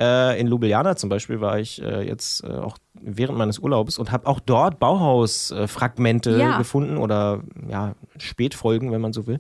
Äh, 0.01 0.41
in 0.41 0.49
Ljubljana 0.49 0.97
zum 0.97 1.09
Beispiel 1.11 1.41
war 1.41 1.59
ich 1.61 1.81
äh, 1.81 2.03
jetzt 2.07 2.43
äh, 2.43 2.49
auch 2.49 2.79
während 3.03 3.39
meines 3.39 3.59
Urlaubs 3.59 3.99
und 3.99 4.13
habe 4.13 4.27
auch 4.27 4.41
dort 4.41 4.79
Bauhausfragmente 4.79 6.39
Ja. 6.39 6.59
gefunden 6.59 6.97
oder 6.97 7.41
ja, 7.69 7.95
Spätfolgen, 8.19 8.93
wenn 8.93 9.01
man 9.01 9.13
so 9.13 9.27
will. 9.27 9.39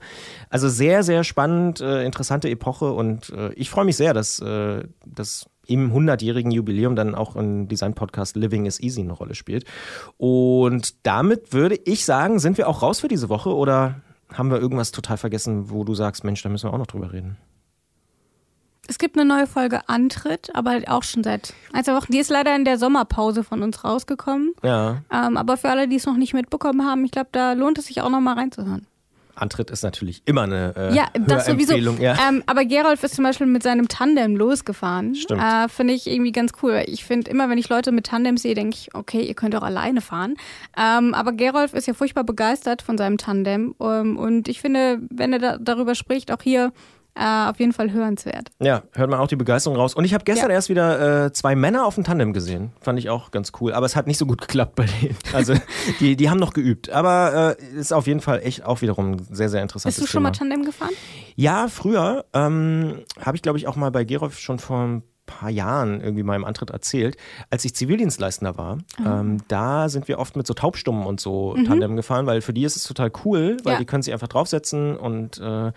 Also 0.51 0.69
sehr, 0.69 1.03
sehr 1.03 1.25
spannend, 1.25 1.81
äh, 1.81 2.05
interessante 2.05 2.49
Epoche 2.49 2.92
und 2.92 3.31
äh, 3.31 3.53
ich 3.55 3.71
freue 3.71 3.85
mich 3.85 3.97
sehr, 3.97 4.14
dass 4.14 4.38
äh, 4.40 4.85
das 5.05 5.47
im 5.66 5.92
100-jährigen 5.92 6.53
Jubiläum 6.53 6.95
dann 6.95 7.14
auch 7.14 7.35
im 7.35 7.66
Design-Podcast 7.66 8.37
Living 8.37 8.66
is 8.66 8.79
Easy 8.81 9.01
eine 9.01 9.12
Rolle 9.12 9.35
spielt. 9.35 9.64
Und 10.16 10.95
damit 11.07 11.53
würde 11.53 11.77
ich 11.85 12.05
sagen, 12.05 12.38
sind 12.38 12.57
wir 12.57 12.69
auch 12.69 12.83
raus 12.83 13.01
für 13.01 13.09
diese 13.09 13.29
Woche 13.29 13.53
oder 13.55 13.97
haben 14.33 14.51
wir 14.51 14.59
irgendwas 14.61 14.92
total 14.92 15.16
vergessen, 15.16 15.71
wo 15.71 15.83
du 15.85 15.95
sagst, 15.95 16.23
Mensch, 16.25 16.42
da 16.42 16.49
müssen 16.49 16.69
wir 16.69 16.75
auch 16.75 16.79
noch 16.79 16.87
drüber 16.87 17.12
reden? 17.12 17.37
Es 18.88 18.99
gibt 18.99 19.16
eine 19.18 19.25
neue 19.27 19.46
Folge 19.46 19.88
Antritt, 19.88 20.51
aber 20.55 20.70
halt 20.70 20.88
auch 20.88 21.03
schon 21.03 21.25
seit 21.25 21.53
ein, 21.72 21.85
zwei 21.85 21.94
Wochen. 21.94 22.12
Die 22.12 22.18
ist 22.18 22.31
leider 22.31 22.55
in 22.55 22.64
der 22.64 22.79
Sommerpause 22.79 23.42
von 23.44 23.62
uns 23.62 23.85
rausgekommen. 23.85 24.53
Ja, 24.62 25.03
Ähm, 25.12 25.37
aber 25.37 25.57
für 25.57 25.68
alle, 25.68 25.88
die 25.88 25.96
es 25.96 26.07
noch 26.07 26.16
nicht 26.16 26.35
mitbekommen 26.35 26.87
haben, 26.87 27.05
ich 27.05 27.11
glaube, 27.11 27.29
da 27.33 27.53
lohnt 27.53 27.79
es 27.79 27.87
sich 27.87 28.01
auch 28.01 28.11
noch 28.11 28.20
mal 28.20 28.35
reinzuhören. 28.35 28.87
Antritt 29.38 29.70
ist 29.70 29.83
natürlich 29.83 30.22
immer 30.25 30.44
eine 30.44 30.72
äh, 30.77 30.94
Ja, 30.94 31.09
das 31.12 31.44
sowieso. 31.46 31.75
Ja. 31.75 32.16
Ähm, 32.27 32.42
aber 32.46 32.64
Gerolf 32.64 33.05
ist 33.05 33.16
zum 33.16 33.25
Beispiel 33.25 33.46
mit 33.46 33.62
seinem 33.62 33.87
Tandem 33.87 34.35
losgefahren. 34.35 35.14
Stimmt. 35.14 35.42
Äh, 35.42 35.68
finde 35.68 35.92
ich 35.92 36.07
irgendwie 36.07 36.33
ganz 36.33 36.53
cool. 36.62 36.83
Ich 36.87 37.05
finde 37.05 37.31
immer, 37.31 37.51
wenn 37.51 37.59
ich 37.59 37.68
Leute 37.68 37.92
mit 37.92 38.07
Tandem 38.07 38.38
sehe, 38.38 38.55
denke 38.55 38.77
ich, 38.77 38.94
okay, 38.94 39.20
ihr 39.22 39.35
könnt 39.35 39.55
auch 39.55 39.62
alleine 39.62 40.01
fahren. 40.01 40.37
Ähm, 40.77 41.12
aber 41.12 41.33
Gerolf 41.33 41.75
ist 41.75 41.87
ja 41.87 41.92
furchtbar 41.92 42.25
begeistert 42.25 42.81
von 42.81 42.96
seinem 42.96 43.18
Tandem. 43.18 43.75
Ähm, 43.79 44.16
und 44.16 44.49
ich 44.49 44.62
finde, 44.62 45.01
wenn 45.11 45.35
er 45.35 45.38
da, 45.38 45.59
darüber 45.59 45.94
spricht, 45.94 46.33
auch 46.33 46.40
hier 46.42 46.72
äh, 47.18 47.48
auf 47.50 47.59
jeden 47.59 47.72
Fall 47.72 47.92
hörenswert. 47.92 48.50
Ja, 48.61 48.83
hört 48.92 49.11
man 49.11 49.18
auch 49.20 49.29
die 49.29 49.37
Begeisterung 49.37 49.76
raus. 49.79 49.94
Und 49.94 50.05
ich 50.05 50.12
habe 50.14 50.24
gestern 50.24 50.50
Ja. 50.50 50.55
erst 50.57 50.68
wieder 50.68 51.26
äh, 51.26 51.33
zwei 51.33 51.55
Männer 51.57 51.87
auf 51.87 51.94
dem 51.94 52.05
Tandem 52.05 52.33
gesehen. 52.33 52.72
Fand 52.81 52.98
ich 52.98 53.09
auch 53.11 53.31
ganz 53.31 53.52
cool. 53.61 53.72
Aber 53.72 53.87
es 53.87 53.96
hat 53.96 54.07
nicht 54.07 54.18
so 54.18 54.26
gut 54.26 54.40
geklappt 54.40 54.74
bei 54.76 54.85
denen. 54.87 55.16
Also 55.33 55.55
die, 56.00 56.16
die 56.16 56.29
haben 56.31 56.38
noch 56.38 56.52
geübt. 56.52 56.90
Aber 56.90 57.57
äh, 57.59 57.76
ist 57.79 57.92
auf 57.92 58.07
jeden 58.07 58.20
Fall 58.20 58.40
echt 58.42 58.64
auch 58.64 58.83
wiederum 58.83 59.12
ein 59.12 59.18
sehr, 59.31 59.48
sehr 59.48 59.62
interessantes 59.62 59.98
Bist 60.00 60.09
du 60.09 60.12
schon 60.12 60.22
mal 60.22 60.31
Thema. 60.33 60.50
Tandem 60.50 60.64
gefahren? 60.66 60.92
Ja, 61.37 61.68
früher 61.68 62.24
ähm, 62.35 63.00
habe 63.20 63.37
ich, 63.37 63.42
glaube 63.42 63.59
ich, 63.59 63.66
auch 63.66 63.76
mal 63.76 63.90
bei 63.90 64.05
Gerolf 64.05 64.38
schon 64.38 64.59
vor 64.59 64.79
ein 64.85 65.02
paar 65.26 65.50
Jahren 65.50 66.00
irgendwie 66.00 66.22
mal 66.22 66.37
im 66.37 66.44
Antritt 66.44 66.70
erzählt, 66.70 67.16
als 67.50 67.64
ich 67.64 67.74
Zivildienstleistender 67.74 68.57
war. 68.57 68.79
Ah. 69.05 69.20
Ähm, 69.20 69.38
da 69.48 69.88
sind 69.88 70.07
wir 70.07 70.20
oft 70.20 70.37
mit 70.37 70.46
so 70.46 70.55
Taubstummen 70.55 71.05
und 71.05 71.18
so 71.18 71.57
Tandem 71.66 71.96
gefahren, 71.96 72.26
weil 72.26 72.40
für 72.42 72.52
die 72.52 72.62
ist 72.62 72.76
es 72.76 72.85
total 72.85 73.11
cool, 73.24 73.57
weil 73.64 73.72
Mhm. 73.72 73.72
Ja. 73.72 73.79
die 73.79 73.87
können 73.87 74.02
sich 74.05 74.12
einfach 74.12 74.29
draufsetzen 74.29 74.96
und 74.96 75.38
äh, 75.38 75.72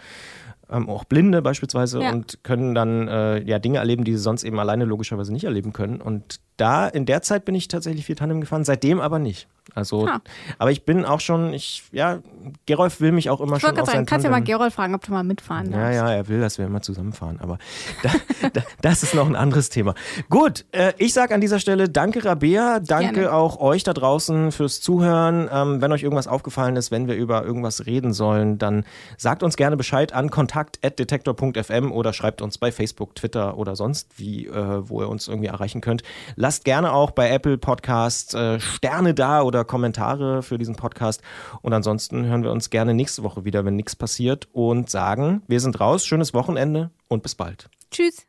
ähm, 0.70 0.90
auch 0.90 1.04
Blinde 1.06 1.42
beispielsweise 1.42 2.02
Ja. 2.02 2.12
und 2.12 2.44
können 2.44 2.76
dann 2.76 3.08
äh, 3.08 3.42
ja 3.44 3.60
Dinge 3.60 3.80
erleben, 3.80 4.04
die 4.04 4.14
sie 4.14 4.22
sonst 4.22 4.44
eben 4.44 4.60
alleine 4.60 4.86
logischerweise 4.86 5.34
nicht 5.34 5.44
erleben 5.46 5.74
können. 5.74 6.02
Und 6.02 6.40
da 6.60 6.88
in 6.88 7.06
der 7.06 7.22
Zeit 7.22 7.46
bin 7.46 7.56
ich 7.56 7.68
tatsächlich 7.68 8.06
viel 8.06 8.16
Tandem 8.16 8.42
gefahren, 8.42 8.64
seitdem 8.64 9.00
aber 9.00 9.20
nicht. 9.20 9.48
Also, 9.76 10.08
Ah. 10.08 10.20
aber 10.58 10.72
ich 10.72 10.84
bin 10.84 11.06
auch 11.06 11.20
schon, 11.20 11.54
ich, 11.54 11.84
ja, 11.92 12.20
Gerolf 12.66 13.02
will 13.02 13.12
mich 13.12 13.30
auch 13.30 13.40
immer 13.40 13.58
Ich 13.58 13.62
schon 13.62 13.70
auf 13.72 13.86
sagen, 13.86 13.98
sein 14.00 14.06
kannst 14.08 14.24
ja 14.24 14.32
mal 14.32 14.38
Tandem. 14.38 14.56
Gerold 14.56 14.74
fragen, 14.74 14.96
ob 14.96 15.06
du 15.06 15.12
mal 15.12 15.22
mitfahren 15.24 15.72
Ja, 15.72 15.78
darfst. 15.78 15.96
ja, 15.96 16.12
er 16.12 16.28
will, 16.28 16.40
dass 16.42 16.58
wir 16.58 16.66
immer 16.66 16.82
zusammenfahren, 16.82 17.38
aber 17.40 17.60
da, 18.02 18.10
da, 18.52 18.62
das 18.82 19.04
ist 19.04 19.14
noch 19.14 19.28
ein 19.28 19.36
anderes 19.36 19.70
Thema. 19.70 19.94
Gut, 20.32 20.66
äh, 20.72 20.94
ich 20.98 21.14
sage 21.14 21.36
an 21.36 21.42
dieser 21.42 21.60
Stelle 21.60 21.88
danke 21.88 22.26
Rabea, 22.26 22.80
danke 22.80 23.14
Gerne. 23.22 23.34
auch 23.34 23.60
euch 23.60 23.84
da 23.84 23.94
draußen 23.94 24.52
fürs 24.52 24.82
Zuhören. 24.82 25.48
Ähm, 25.54 25.82
wenn 25.84 25.92
euch 25.92 26.02
irgendwas 26.02 26.28
aufgefallen 26.28 26.76
ist, 26.76 26.90
wenn 26.90 27.08
wir 27.08 27.14
über 27.16 27.44
irgendwas 27.44 27.86
reden 27.86 28.12
sollen, 28.12 28.58
dann 28.58 28.86
sagt 29.18 29.44
uns 29.44 29.56
gerne 29.56 29.78
Bescheid 29.78 30.14
an 30.14 30.32
kontakt.detektor.fm 30.32 31.92
oder 31.92 32.14
schreibt 32.14 32.42
uns 32.42 32.58
bei 32.58 32.72
Facebook, 32.72 33.14
Twitter 33.14 33.56
oder 33.58 33.76
sonst 33.76 34.18
wie, 34.18 34.48
äh, 34.48 34.90
wo 34.90 35.02
ihr 35.02 35.10
uns 35.10 35.28
irgendwie 35.28 35.48
erreichen 35.50 35.82
könnt. 35.82 36.02
Lasst 36.36 36.49
gerne 36.58 36.94
auch 36.94 37.12
bei 37.12 37.30
Apple 37.30 37.58
Podcasts 37.58 38.34
äh, 38.34 38.60
Sterne 38.60 39.14
da 39.14 39.42
oder 39.42 39.64
Kommentare 39.64 40.44
für 40.44 40.58
diesen 40.58 40.76
Podcast. 40.76 41.22
Und 41.62 41.74
ansonsten 41.74 42.26
hören 42.26 42.44
wir 42.44 42.52
uns 42.52 42.70
gerne 42.70 42.94
nächste 42.94 43.24
Woche 43.24 43.46
wieder, 43.46 43.66
wenn 43.66 43.76
nichts 43.76 43.96
passiert 43.96 44.48
und 44.52 44.90
sagen, 44.90 45.44
wir 45.48 45.60
sind 45.60 45.80
raus, 45.80 46.06
schönes 46.06 46.34
Wochenende 46.34 46.92
und 47.08 47.24
bis 47.24 47.36
bald. 47.36 47.70
Tschüss. 47.92 48.26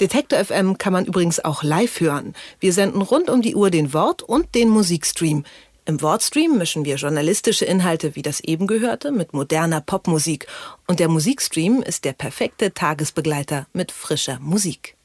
Detektor 0.00 0.44
FM 0.44 0.78
kann 0.78 0.92
man 0.92 1.04
übrigens 1.04 1.44
auch 1.44 1.62
live 1.62 2.00
hören. 2.00 2.34
Wir 2.60 2.72
senden 2.72 3.02
rund 3.02 3.30
um 3.30 3.42
die 3.42 3.54
Uhr 3.54 3.70
den 3.70 3.92
Wort- 3.92 4.22
und 4.22 4.54
den 4.54 4.68
Musikstream. 4.68 5.44
Im 5.84 6.02
Wortstream 6.02 6.58
mischen 6.58 6.84
wir 6.84 6.96
journalistische 6.96 7.64
Inhalte 7.64 8.16
wie 8.16 8.22
das 8.22 8.40
eben 8.40 8.66
gehörte 8.66 9.12
mit 9.12 9.32
moderner 9.32 9.80
Popmusik. 9.80 10.46
Und 10.88 10.98
der 10.98 11.08
Musikstream 11.08 11.80
ist 11.82 12.04
der 12.04 12.12
perfekte 12.12 12.74
Tagesbegleiter 12.74 13.66
mit 13.72 13.92
frischer 13.92 14.40
Musik. 14.40 14.96